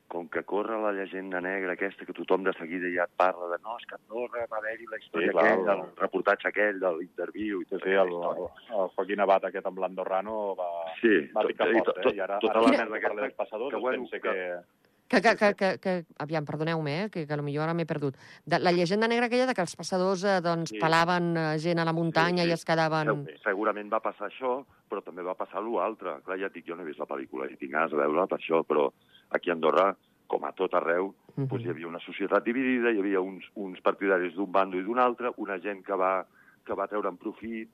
com 0.08 0.28
que 0.30 0.44
corre 0.44 0.76
la 0.82 0.92
llegenda 0.94 1.40
negra 1.42 1.74
aquesta 1.74 2.06
que 2.06 2.14
tothom 2.14 2.44
de 2.46 2.54
seguida 2.54 2.90
ja 2.94 3.06
et 3.08 3.14
parla 3.18 3.48
de 3.50 3.58
no, 3.64 3.78
és 3.80 3.86
que 3.90 3.96
Andorra 3.96 4.44
va 4.52 4.58
haver-hi 4.60 4.86
la 4.92 5.00
història 5.02 5.32
Sí, 5.32 5.34
clar, 5.34 5.46
aquell, 5.48 5.64
el- 5.74 5.80
el 5.88 5.96
reportatge 6.04 6.48
aquell 6.52 6.80
de 6.84 6.92
l'interviu 7.00 7.62
i 7.64 7.66
tot 7.72 7.82
sí, 7.88 7.96
el, 8.04 8.12
el, 8.14 8.44
el 8.78 8.92
Joaquín 8.96 9.24
Abat 9.26 9.48
aquest 9.50 9.66
amb 9.72 9.80
l'andorrano 9.82 10.38
va, 10.60 10.70
Sí, 11.02 11.16
va 11.34 11.46
picar 11.50 11.72
fort, 11.74 11.98
eh? 12.06 12.14
I 12.14 12.20
ara, 12.28 12.38
tota 12.44 12.54
ara 12.60 12.62
la 12.68 12.72
que 12.72 12.78
merda 12.84 13.02
parla 13.08 13.22
dels 13.22 13.34
aquesta, 13.34 13.44
passadors, 13.44 13.72
que, 13.72 13.78
es 13.78 13.82
bueno, 13.82 14.04
pensa 14.04 14.20
que- 14.20 14.38
que... 14.38 14.83
Que, 15.14 15.22
que, 15.22 15.36
que, 15.38 15.54
que, 15.54 15.78
que, 15.78 15.92
aviam, 16.18 16.46
perdoneu-me, 16.46 16.94
eh, 17.04 17.10
que, 17.14 17.28
que 17.30 17.36
potser 17.38 17.60
ara 17.62 17.74
m'he 17.78 17.86
perdut. 17.86 18.16
De, 18.50 18.58
la 18.60 18.72
llegenda 18.74 19.08
negra 19.08 19.28
aquella 19.28 19.46
de 19.46 19.54
que 19.54 19.62
els 19.62 19.76
passadors 19.78 20.24
eh, 20.26 20.40
doncs, 20.42 20.72
Sí. 20.74 20.80
pelaven 20.82 21.36
eh, 21.38 21.60
gent 21.62 21.78
a 21.78 21.86
la 21.86 21.94
muntanya 21.94 22.42
Sí, 22.44 22.48
sí. 22.48 22.50
i 22.50 22.54
es 22.54 22.66
quedaven... 22.66 23.12
Se- 23.28 23.38
Segurament 23.44 23.92
va 23.94 24.00
passar 24.02 24.32
això, 24.32 24.64
però 24.90 25.04
també 25.06 25.22
va 25.22 25.36
passar 25.38 25.62
l'altre. 25.62 26.16
Clar, 26.26 26.40
ja 26.42 26.48
et 26.50 26.54
dic, 26.58 26.66
jo 26.66 26.76
no 26.76 26.82
he 26.82 26.90
vist 26.90 26.98
la 27.00 27.06
pel·lícula 27.06 27.46
i 27.52 27.56
tinc 27.62 27.72
ganes 27.76 27.92
de 27.94 27.98
veure-la 28.02 28.26
per 28.28 28.40
això, 28.40 28.64
però 28.66 28.90
aquí 29.30 29.52
a 29.52 29.54
Andorra, 29.54 29.92
com 30.28 30.44
a 30.46 30.52
tot 30.58 30.74
arreu, 30.74 31.14
Mhm. 31.36 31.48
doncs 31.48 31.64
hi 31.66 31.70
havia 31.70 31.88
una 31.88 32.00
societat 32.00 32.44
dividida, 32.44 32.90
hi 32.92 33.00
havia 33.00 33.22
uns, 33.22 33.46
uns 33.54 33.80
partidaris 33.82 34.34
d'un 34.34 34.52
bando 34.52 34.78
i 34.78 34.84
d'un 34.84 34.98
altre, 35.00 35.30
una 35.38 35.60
gent 35.60 35.84
que 35.86 35.94
va, 35.94 36.26
que 36.66 36.74
va 36.74 36.88
treure 36.88 37.10
en 37.10 37.18
profit 37.18 37.70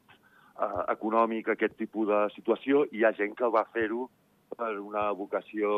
eh, 0.60 0.92
econòmic 0.92 1.48
aquest 1.50 1.78
tipus 1.78 2.08
de 2.08 2.28
situació, 2.36 2.84
i 2.92 2.98
hi 3.00 3.04
ha 3.06 3.14
gent 3.16 3.34
que 3.36 3.48
va 3.48 3.64
fer-ho 3.72 4.10
per 4.60 4.74
una 4.80 5.08
vocació 5.16 5.70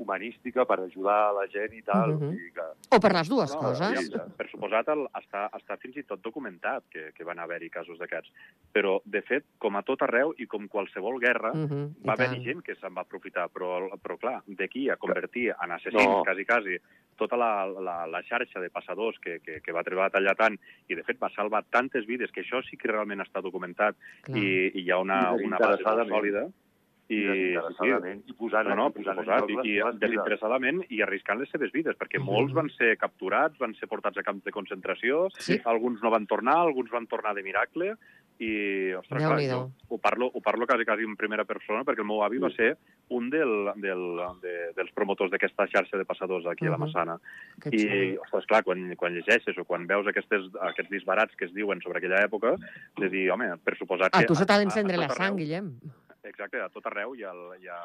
humanística, 0.00 0.64
per 0.66 0.80
ajudar 0.80 1.16
a 1.28 1.32
la 1.36 1.46
gent 1.52 1.74
i 1.76 1.82
tal. 1.84 2.14
Mhm. 2.14 2.28
o 2.28 2.30
sigui 2.32 2.50
que... 2.56 2.66
O 2.96 3.00
per 3.00 3.12
les 3.12 3.28
dues 3.28 3.52
No, 3.54 3.60
coses. 3.60 3.84
aviam, 3.98 4.30
per 4.38 4.48
suposat, 4.50 4.88
el, 4.88 5.04
està, 5.20 5.44
està 5.52 5.76
fins 5.82 5.96
i 6.00 6.04
tot 6.08 6.22
documentat 6.24 6.84
que, 6.90 7.12
que 7.14 7.24
van 7.24 7.38
haver-hi 7.38 7.70
casos 7.70 7.98
d'aquests. 7.98 8.32
Però, 8.72 9.00
de 9.04 9.22
fet, 9.22 9.44
com 9.58 9.76
a 9.76 9.82
tot 9.82 10.02
arreu 10.02 10.34
i 10.38 10.46
com 10.46 10.66
qualsevol 10.68 11.20
guerra, 11.20 11.52
Mhm, 11.54 11.84
i 12.02 12.06
va 12.06 12.14
haver-hi 12.14 12.42
gent 12.44 12.62
que 12.64 12.74
se'n 12.76 12.94
va 12.96 13.02
aprofitar, 13.02 13.48
però, 13.52 13.90
però 14.02 14.18
clar, 14.18 14.42
d'aquí 14.46 14.88
a 14.90 14.96
convertir 14.96 15.50
en 15.50 15.70
assassins, 15.72 16.02
No. 16.02 16.22
quasi, 16.24 16.44
quasi, 16.44 16.78
tota 17.16 17.36
la, 17.36 17.66
la, 17.66 18.06
la 18.10 18.22
xarxa 18.26 18.58
de 18.60 18.70
passadors 18.70 19.18
que, 19.20 19.38
que, 19.40 19.60
que 19.62 19.72
va 19.72 19.84
treballar 19.84 20.10
tallar 20.10 20.34
tant 20.34 20.56
i, 20.88 20.94
de 20.96 21.02
fet, 21.04 21.16
va 21.22 21.30
salvar 21.30 21.62
tantes 21.70 22.06
vides, 22.06 22.32
que 22.32 22.40
això 22.42 22.62
sí 22.68 22.76
que 22.76 22.88
realment 22.90 23.20
està 23.22 23.40
documentat 23.40 23.94
Clar. 24.24 24.38
i, 24.38 24.72
i 24.74 24.82
hi 24.82 24.90
ha 24.90 24.98
una, 24.98 25.20
I 25.38 25.44
una 25.46 25.58
base 25.58 25.82
molt 25.84 25.84
desinteressadament. 25.84 26.10
sòlida. 26.10 26.44
I, 27.12 27.18
desinteressadament, 27.20 28.22
i 28.26 28.32
posant, 28.32 28.68
No, 28.70 28.74
no, 28.78 28.86
posant 28.90 29.18
joc 29.26 29.50
i, 29.50 29.74
i 29.76 29.80
desinteressadament 30.00 30.84
i 30.88 31.02
arriscant 31.04 31.38
les 31.38 31.50
seves 31.52 31.70
vides, 31.72 31.96
perquè 32.00 32.18
Mhm. 32.18 32.24
molts 32.24 32.54
van 32.56 32.70
ser 32.78 32.96
capturats, 32.96 33.58
van 33.58 33.74
ser 33.74 33.88
portats 33.88 34.16
a 34.16 34.22
camps 34.22 34.42
de 34.44 34.50
concentració, 34.52 35.28
Sí. 35.38 35.60
alguns 35.66 36.02
no 36.02 36.10
van 36.10 36.26
tornar, 36.26 36.56
alguns 36.56 36.90
van 36.90 37.06
tornar 37.06 37.34
de 37.34 37.42
miracle, 37.42 37.94
i, 38.38 38.92
ostres, 38.94 39.22
clar, 39.22 39.38
jo 39.46 39.70
ho 39.88 39.98
parlo, 39.98 40.26
ho 40.32 40.40
parlo 40.40 40.66
quasi, 40.66 40.84
quasi 40.84 41.04
en 41.04 41.14
primera 41.14 41.44
persona, 41.44 41.84
perquè 41.84 42.00
el 42.00 42.06
meu 42.06 42.22
avi 42.24 42.38
va 42.38 42.50
ser 42.50 42.76
un 43.10 43.28
del, 43.30 43.70
del, 43.76 44.02
de, 44.42 44.72
dels 44.74 44.90
promotors 44.92 45.30
d'aquesta 45.30 45.68
xarxa 45.68 45.96
de 45.98 46.04
passadors 46.04 46.46
aquí 46.46 46.66
a 46.66 46.70
la. 46.70 46.78
Massana. 46.78 47.18
Que 47.60 47.68
I, 47.68 47.78
xulo. 48.16 48.22
ostres, 48.22 48.46
clar, 48.46 48.64
quan, 48.64 48.96
quan 48.96 49.14
llegeixes 49.14 49.56
o 49.58 49.64
quan 49.64 49.86
veus 49.86 50.06
aquestes, 50.08 50.48
aquests 50.60 50.90
disbarats 50.90 51.36
que 51.36 51.44
es 51.44 51.54
diuen 51.54 51.80
sobre 51.80 51.98
aquella 51.98 52.24
època, 52.24 52.56
de 52.98 53.08
dir, 53.08 53.30
home, 53.30 53.56
per 53.62 53.76
suposat 53.76 54.10
A 54.16 54.20
que... 54.20 54.26
tu 54.26 54.34
se 54.34 54.44
t'ha 54.46 54.54
a- 54.54 54.56
a- 54.56 54.60
d'encendre 54.60 54.94
a 54.96 55.00
la 55.00 55.08
sang, 55.10 55.36
Guillem. 55.36 55.70
Exacte, 56.24 56.60
a 56.60 56.68
tot 56.72 56.86
arreu 56.88 57.14
hi 57.14 57.22
ha, 57.24 57.32
hi 57.60 57.68
ha, 57.68 57.78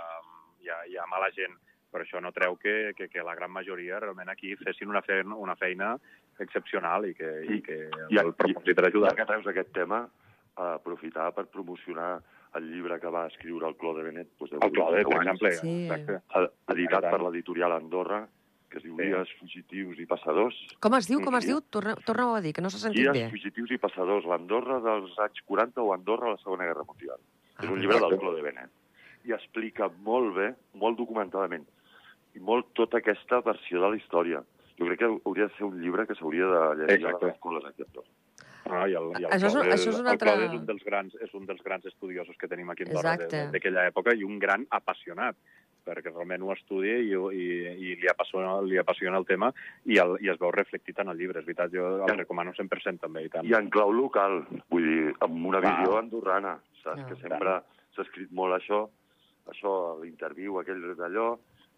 hi 0.64 0.70
ha, 0.72 0.78
hi 0.88 0.98
ha 0.98 1.06
mala 1.12 1.30
gent, 1.36 1.56
però 1.92 2.06
això 2.06 2.22
no 2.22 2.32
treu 2.32 2.56
que, 2.62 2.94
que, 2.96 3.10
que 3.10 3.24
la 3.26 3.36
gran 3.36 3.52
majoria 3.52 4.00
realment 4.00 4.30
aquí 4.30 4.56
fessin 4.62 4.90
una 4.92 5.02
feina, 5.02 5.36
una 5.36 5.56
feina 5.60 5.96
excepcional 6.40 7.06
i 7.10 7.14
que, 7.18 7.30
i 7.52 7.62
que 7.66 7.80
I- 8.14 8.20
el 8.22 8.34
propòsit 8.38 8.78
era 8.78 8.88
ajudar. 8.88 9.12
Ja 9.12 9.18
que 9.24 9.30
treus 9.34 9.48
aquest 9.52 9.72
tema, 9.76 10.04
eh, 10.06 10.74
aprofitar 10.76 11.32
per 11.36 11.48
promocionar 11.52 12.20
el 12.58 12.66
llibre 12.72 13.00
que 13.00 13.12
va 13.14 13.28
escriure 13.28 13.68
el 13.68 13.76
Claude 13.78 14.04
Benet, 14.08 14.30
doncs, 14.40 14.54
El 14.56 14.72
Claude, 14.74 15.04
per 15.06 15.18
exemple. 15.22 15.52
Sí. 15.60 15.74
Exacte. 15.90 16.22
editat 16.74 17.10
per 17.12 17.20
l'editorial 17.22 17.76
Andorra, 17.76 18.24
que 18.70 18.78
es 18.78 18.84
diu 18.84 18.96
Sí. 18.96 19.04
Guies 19.04 19.30
fugitius 19.40 20.00
i 20.00 20.06
passadors. 20.06 20.56
Com 20.80 20.94
es 20.96 21.08
diu, 21.10 21.22
com 21.22 21.36
es 21.36 21.46
diu? 21.46 21.60
Torna- 21.62 21.96
Torna-ho 22.06 22.36
a 22.36 22.42
dir, 22.42 22.54
que 22.54 22.62
no 22.62 22.70
s'ha 22.70 22.78
sentit 22.78 23.02
Guies 23.12 23.14
bé. 23.26 23.30
fugitius 23.34 23.72
i 23.72 23.78
passadors, 23.82 24.26
l'Andorra 24.26 24.80
dels 24.80 25.18
anys 25.20 25.42
40 25.46 25.82
o 25.82 25.94
Andorra 25.94 26.28
a 26.28 26.32
la 26.32 26.38
Segona 26.38 26.66
Guerra 26.66 26.84
Mundial. 26.88 27.18
Ah, 27.60 27.64
és 27.66 27.70
un 27.70 27.80
llibre 27.82 28.00
del. 28.00 28.18
Claude 28.20 28.42
Benet. 28.42 28.70
I 29.28 29.34
explica 29.36 29.90
molt 30.06 30.34
bé, 30.36 30.54
molt 30.80 30.98
documentadament, 30.98 31.66
i 32.36 32.40
molt 32.40 32.72
tota 32.74 32.98
aquesta 33.02 33.42
versió 33.42 33.82
de 33.84 33.90
la 33.90 33.98
història. 34.00 34.42
Jo 34.80 34.86
crec 34.88 35.00
que 35.02 35.10
hauria 35.26 35.48
de 35.50 35.54
ser 35.58 35.66
un 35.68 35.76
llibre 35.82 36.06
que 36.08 36.16
s'hauria 36.16 36.46
de 36.48 36.62
llegir 36.86 37.06
a 37.06 37.10
Exacte. 37.10 37.26
les 37.26 37.36
escoles 37.36 37.66
a 37.66 37.74
Andorra. 37.76 38.10
Ah, 38.70 38.88
i 38.88 38.94
el, 38.94 39.08
i 39.20 39.24
el 39.26 39.32
Això 39.34 39.48
és 39.50 39.56
un- 39.56 39.62
Claude, 39.62 39.74
això 39.76 39.90
és 39.90 39.96
un 40.00 40.06
el 40.06 40.12
altre- 40.14 40.28
Claude 40.30 40.46
és 40.46 40.54
un 40.60 40.66
dels 40.66 40.84
grans, 40.86 41.16
és 41.20 41.34
un 41.34 41.46
dels 41.46 41.62
grans 41.64 41.86
estudiosos 41.86 42.38
que 42.38 42.48
tenim 42.48 42.70
aquí 42.70 42.84
a 42.84 42.88
Andorra 42.88 43.18
d'aquella 43.52 43.88
època 43.90 44.14
i 44.16 44.24
un 44.24 44.38
gran 44.40 44.66
apassionat 44.70 45.36
perquè 45.90 46.14
realment 46.14 46.44
ho 46.46 46.54
estudia 46.54 46.98
i, 47.02 47.12
i, 47.14 47.48
i 47.90 47.96
li, 48.00 48.08
apassiona, 48.12 48.60
li 48.66 48.78
apassiona 48.78 49.18
el 49.20 49.26
tema 49.26 49.50
i, 49.86 49.98
el, 50.02 50.16
i 50.22 50.30
es 50.32 50.40
veu 50.40 50.52
reflectit 50.56 51.00
en 51.02 51.10
el 51.14 51.18
llibre, 51.18 51.42
és 51.42 51.48
veritat, 51.50 51.74
jo 51.74 51.88
el 51.98 52.06
Ja. 52.08 52.16
recomano 52.22 52.54
100% 52.54 53.02
també, 53.02 53.26
i 53.26 53.30
tant. 53.34 53.46
I 53.50 53.56
en 53.58 53.70
clau 53.74 53.92
local, 53.92 54.44
vull 54.70 54.86
dir, 54.88 55.14
amb 55.26 55.46
una 55.52 55.62
visió 55.66 55.98
andorrana, 56.00 56.58
saps? 56.84 57.02
Clar. 57.02 57.08
Que 57.10 57.20
sempre 57.22 57.56
s'ha 57.96 58.06
escrit 58.06 58.32
molt 58.32 58.54
això, 58.60 58.86
això, 59.50 59.74
l'interviu, 60.04 60.60
aquell 60.62 60.84
d'allò, 60.96 61.32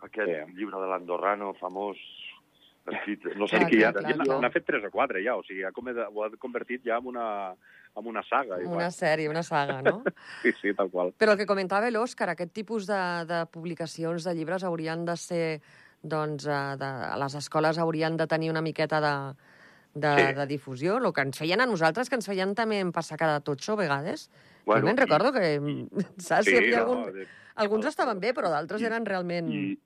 aquest 0.04 0.30
Sí. 0.32 0.56
llibre 0.58 0.80
de 0.82 0.88
l'Andorrano 0.92 1.54
famós, 1.60 1.98
escrit, 2.92 3.26
no 3.38 3.48
sé 3.48 3.58
Clar, 3.60 3.70
qui 3.70 3.78
clar, 3.78 3.94
clar, 3.94 4.16
clar. 4.26 4.40
N'ha 4.42 4.50
fet 4.50 4.66
tres 4.66 4.84
o 4.84 4.90
quatre 4.92 5.22
ja, 5.24 5.36
o 5.38 5.44
sigui, 5.46 5.64
ha, 5.64 5.70
ho 5.72 6.24
ha 6.26 6.30
convertit 6.42 6.84
ja 6.84 6.98
en 6.98 7.06
una, 7.12 7.54
en 7.96 8.08
una 8.08 8.24
saga. 8.24 8.56
Una 8.56 8.64
igual. 8.64 8.92
sèrie, 8.92 9.30
una 9.30 9.44
saga, 9.44 9.82
no? 9.82 10.04
Sí, 10.44 10.52
sí, 10.62 10.74
tal 10.74 10.90
qual. 10.90 11.14
Però 11.18 11.34
el 11.34 11.38
que 11.40 11.46
comentava 11.50 11.90
l'Òscar, 11.92 12.30
aquest 12.34 12.54
tipus 12.54 12.88
de, 12.88 13.00
de 13.28 13.42
publicacions 13.52 14.24
de 14.24 14.34
llibres 14.36 14.64
haurien 14.64 15.04
de 15.06 15.16
ser, 15.18 15.62
doncs, 16.02 16.46
eh, 16.48 16.76
de, 16.80 16.86
a 17.12 17.18
les 17.20 17.36
escoles 17.36 17.78
haurien 17.78 18.16
de 18.18 18.28
tenir 18.28 18.50
una 18.52 18.62
miqueta 18.62 19.02
de, 19.04 19.14
de, 19.94 20.14
Sí. 20.18 20.34
de 20.40 20.46
difusió. 20.48 20.98
El 20.98 21.12
que 21.14 21.22
ens 21.28 21.38
feien 21.38 21.62
a 21.62 21.66
nosaltres, 21.68 22.10
que 22.10 22.16
ens 22.16 22.26
feien 22.26 22.56
també 22.56 22.80
en 22.80 22.92
passar 22.96 23.18
cada 23.20 23.40
totxo 23.42 23.74
a 23.74 23.82
vegades. 23.84 24.30
Bueno, 24.66 24.82
jo 24.82 24.88
me'n 24.88 24.98
i- 24.98 25.02
recordo 25.06 25.32
que, 25.36 25.52
saps, 26.18 26.48
hi 26.48 26.58
havia 26.58 26.84
no, 26.86 26.92
algun... 26.96 27.14
de- 27.20 27.28
Alguns 27.62 27.86
estaven 27.86 28.20
bé, 28.24 28.32
però 28.34 28.48
d'altres 28.50 28.82
I- 28.82 28.86
eren 28.88 29.06
realment... 29.06 29.50
I, 29.52 29.78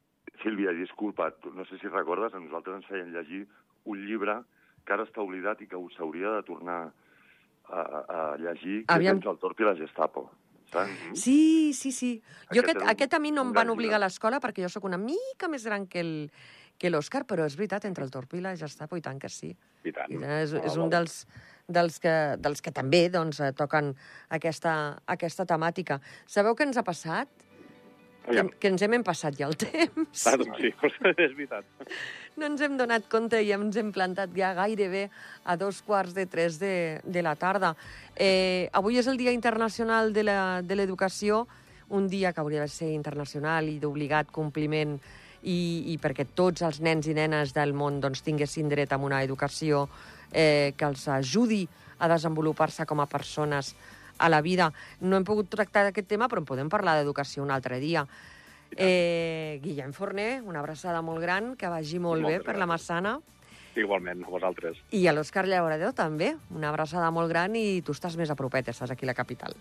Sílvia, 0.43 0.69
disculpa, 0.77 1.31
no 1.55 1.63
sé 1.65 1.79
si 1.81 1.87
recordes, 1.87 2.33
a 2.35 2.39
nosaltres 2.39 2.75
ens 2.77 2.85
feien 2.85 3.09
llegir 3.15 3.47
un 3.89 4.03
llibre 4.05 4.35
que 4.85 4.93
ara 4.93 5.05
està 5.07 5.23
oblidat 5.23 5.61
i 5.63 5.67
que 5.67 5.79
us 5.79 5.95
hauria 5.99 6.35
de 6.35 6.43
tornar 6.45 6.91
a, 7.69 7.81
a 8.33 8.37
llegir, 8.37 8.85
que 8.85 8.93
Aviam. 8.93 9.17
és 9.19 9.25
el 9.25 9.37
Torp 9.39 9.59
i 9.59 9.63
la 9.63 9.75
Gestapo. 9.75 10.29
Saps? 10.71 10.89
Sí, 11.21 11.73
sí, 11.73 11.91
sí. 11.91 12.21
Jo 12.51 12.59
Aquest 12.61 12.69
aquest, 12.69 12.81
un- 12.83 12.89
aquest 12.89 13.13
a 13.13 13.19
mi 13.19 13.31
no 13.31 13.41
un 13.43 13.47
em 13.49 13.53
van 13.53 13.69
obligar 13.69 13.95
a 14.01 14.05
l'escola 14.05 14.39
perquè 14.41 14.63
jo 14.65 14.69
sóc 14.69 14.83
una 14.83 14.97
mica 14.97 15.47
més 15.47 15.63
gran 15.65 15.85
que 15.87 15.99
el 16.01 16.31
que 16.77 16.89
l'Òscar, 16.91 17.21
però 17.23 17.45
és 17.45 17.55
veritat, 17.55 17.85
entre 17.85 18.03
el 18.03 18.09
Torpí 18.11 18.37
i 18.37 18.41
la 18.43 18.51
Gestapo, 18.59 18.97
i 18.97 19.01
tant 19.01 19.17
que 19.17 19.29
sí. 19.29 19.55
I 19.85 19.91
tant. 19.95 20.11
I 20.11 20.15
és, 20.19 20.53
Ah, 20.53 20.59
és 20.65 20.75
un 20.75 20.89
val. 20.89 21.05
dels, 21.05 21.25
dels, 21.69 21.99
que, 22.03 22.35
dels 22.37 22.61
que 22.61 22.71
també 22.75 23.09
doncs, 23.09 23.39
eh, 23.39 23.53
toquen 23.53 23.93
aquesta, 24.27 24.99
aquesta 25.07 25.45
temàtica. 25.45 26.01
Sabeu 26.27 26.53
què 26.53 26.63
ens 26.67 26.75
ha 26.75 26.83
passat? 26.83 27.29
Que, 28.25 28.43
que 28.59 28.69
ens 28.71 28.81
hem 28.81 28.93
empassat 28.97 29.35
ja 29.37 29.45
el 29.47 29.55
temps. 29.59 30.23
Ah, 30.27 30.35
doncs 30.39 30.57
sí, 30.57 30.71
és 31.25 31.35
veritat. 31.37 31.65
No 32.39 32.47
ens 32.49 32.61
hem 32.65 32.75
donat 32.79 33.05
compte 33.11 33.37
i 33.45 33.51
ens 33.55 33.77
hem 33.77 33.91
plantat 33.95 34.33
ja 34.35 34.53
gairebé 34.57 35.05
a 35.45 35.55
dos 35.61 35.81
quarts 35.85 36.15
de 36.17 36.25
tres 36.25 36.57
de, 36.59 36.99
de 37.05 37.21
la 37.21 37.35
tarda. 37.39 37.75
Eh, 38.15 38.67
avui 38.73 38.97
és 38.97 39.07
el 39.07 39.17
Dia 39.21 39.31
Internacional 39.35 40.11
de 40.13 40.23
la- 40.25 40.61
de 40.65 40.75
l'Educació, 40.75 41.45
un 41.89 42.07
dia 42.09 42.33
que 42.33 42.41
hauria 42.41 42.63
de 42.65 42.67
ser 42.73 42.89
internacional 42.95 43.69
i 43.69 43.77
d'obligat 43.79 44.31
compliment 44.33 44.95
i, 45.45 45.93
i 45.93 45.99
perquè 46.01 46.25
tots 46.33 46.63
els 46.65 46.79
nens 46.81 47.05
i 47.05 47.13
nenes 47.13 47.53
del 47.53 47.75
món 47.77 47.99
doncs, 48.01 48.23
tinguessin 48.25 48.67
dret 48.71 48.91
a 48.91 48.97
una 48.97 49.21
educació 49.21 49.83
eh, 50.33 50.73
que 50.75 50.85
els 50.89 51.05
ajudi 51.07 51.67
a 52.01 52.09
desenvolupar-se 52.09 52.87
com 52.89 52.99
a 52.99 53.05
persones 53.05 53.75
a 54.17 54.29
la 54.29 54.41
vida. 54.41 54.71
No 55.01 55.17
hem 55.17 55.27
pogut 55.27 55.49
tractar 55.49 55.85
aquest 55.89 56.07
tema, 56.07 56.29
però 56.29 56.43
en 56.43 56.49
podem 56.49 56.69
parlar 56.69 56.97
d'educació 56.99 57.43
un 57.43 57.51
altre 57.51 57.79
dia. 57.79 58.05
Eh, 58.75 59.59
Guillem 59.63 59.93
Forner, 59.93 60.41
una 60.43 60.59
abraçada 60.59 61.01
molt 61.01 61.21
gran, 61.21 61.55
que 61.55 61.69
vagi 61.71 61.99
molt 61.99 62.23
bé 62.23 62.37
Moltes 62.39 62.45
per 62.45 62.55
la 62.57 62.65
gràcies. 62.65 62.73
Massana. 62.73 63.15
Igualment, 63.75 64.23
a 64.23 64.31
vosaltres. 64.31 64.77
I 64.95 65.05
a 65.07 65.13
l'Òscar 65.13 65.45
Llaurador 65.47 65.93
també, 65.93 66.35
una 66.55 66.69
abraçada 66.71 67.11
molt 67.11 67.29
gran 67.29 67.55
i 67.59 67.81
tu 67.85 67.91
estàs 67.91 68.15
més 68.15 68.31
a 68.31 68.35
propet, 68.39 68.71
estàs 68.71 68.91
aquí 68.91 69.05
a 69.05 69.11
la 69.11 69.17
capital. 69.17 69.55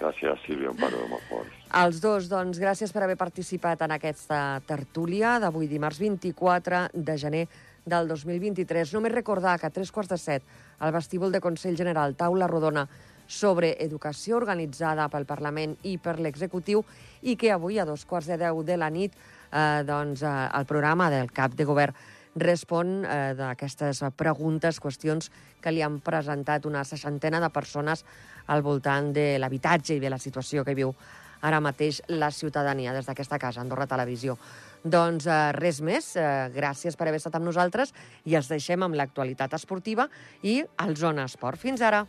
Gràcies, 0.00 0.38
Sílvia, 0.46 0.70
un 0.70 0.78
paro 0.80 1.02
molt 1.10 1.24
fort. 1.28 1.56
Els 1.76 1.98
dos, 2.00 2.30
doncs, 2.30 2.58
gràcies 2.62 2.92
per 2.94 3.02
haver 3.04 3.18
participat 3.20 3.82
en 3.84 3.92
aquesta 3.92 4.60
tertúlia 4.66 5.34
d'avui 5.42 5.68
dimarts 5.68 5.98
24 6.00 6.86
de 6.94 7.18
gener 7.20 7.42
del 7.84 8.08
2023. 8.08 8.94
Només 8.96 9.12
recordar 9.12 9.58
que 9.60 9.68
a 9.68 9.74
tres 9.74 9.92
quarts 9.92 10.14
de 10.14 10.18
set 10.18 10.46
al 10.78 10.94
vestíbul 10.96 11.32
de 11.32 11.42
Consell 11.44 11.76
General, 11.76 12.16
taula 12.16 12.48
rodona 12.48 12.86
sobre 13.30 13.76
educació 13.78 14.40
organitzada 14.40 15.06
pel 15.08 15.26
Parlament 15.28 15.76
i 15.86 15.96
per 16.02 16.18
l'executiu 16.18 16.82
i 17.22 17.36
que 17.38 17.52
avui 17.54 17.78
a 17.78 17.86
dos 17.86 18.04
quarts 18.04 18.28
de 18.32 18.40
deu 18.40 18.64
de 18.66 18.76
la 18.76 18.90
nit 18.90 19.14
eh, 19.14 19.82
doncs, 19.86 20.24
eh, 20.26 20.32
el 20.58 20.66
programa 20.66 21.10
del 21.14 21.30
cap 21.30 21.54
de 21.54 21.68
govern 21.68 21.94
respon 22.34 23.04
eh, 23.04 23.32
d'aquestes 23.38 24.02
preguntes, 24.18 24.82
qüestions 24.82 25.30
que 25.62 25.72
li 25.72 25.82
han 25.82 26.00
presentat 26.02 26.66
una 26.66 26.84
seixantena 26.84 27.40
de 27.40 27.50
persones 27.54 28.04
al 28.50 28.62
voltant 28.66 29.12
de 29.14 29.36
l'habitatge 29.38 29.96
i 29.96 30.02
de 30.02 30.10
la 30.10 30.18
situació 30.18 30.64
que 30.66 30.74
viu 30.74 30.94
ara 31.40 31.60
mateix 31.60 32.02
la 32.08 32.30
ciutadania 32.30 32.92
des 32.92 33.06
d'aquesta 33.06 33.38
casa, 33.38 33.62
Andorra 33.62 33.86
Televisió. 33.88 34.36
Doncs 34.84 35.26
eh, 35.26 35.52
res 35.56 35.80
més, 35.80 36.14
eh, 36.16 36.48
gràcies 36.54 36.96
per 36.96 37.08
haver 37.08 37.20
estat 37.20 37.38
amb 37.38 37.48
nosaltres 37.48 37.94
i 38.24 38.36
els 38.36 38.48
deixem 38.48 38.82
amb 38.82 38.98
l'actualitat 38.98 39.54
esportiva 39.56 40.08
i 40.42 40.60
el 40.84 40.96
Zona 40.96 41.28
Esport. 41.30 41.60
Fins 41.60 41.80
ara! 41.80 42.04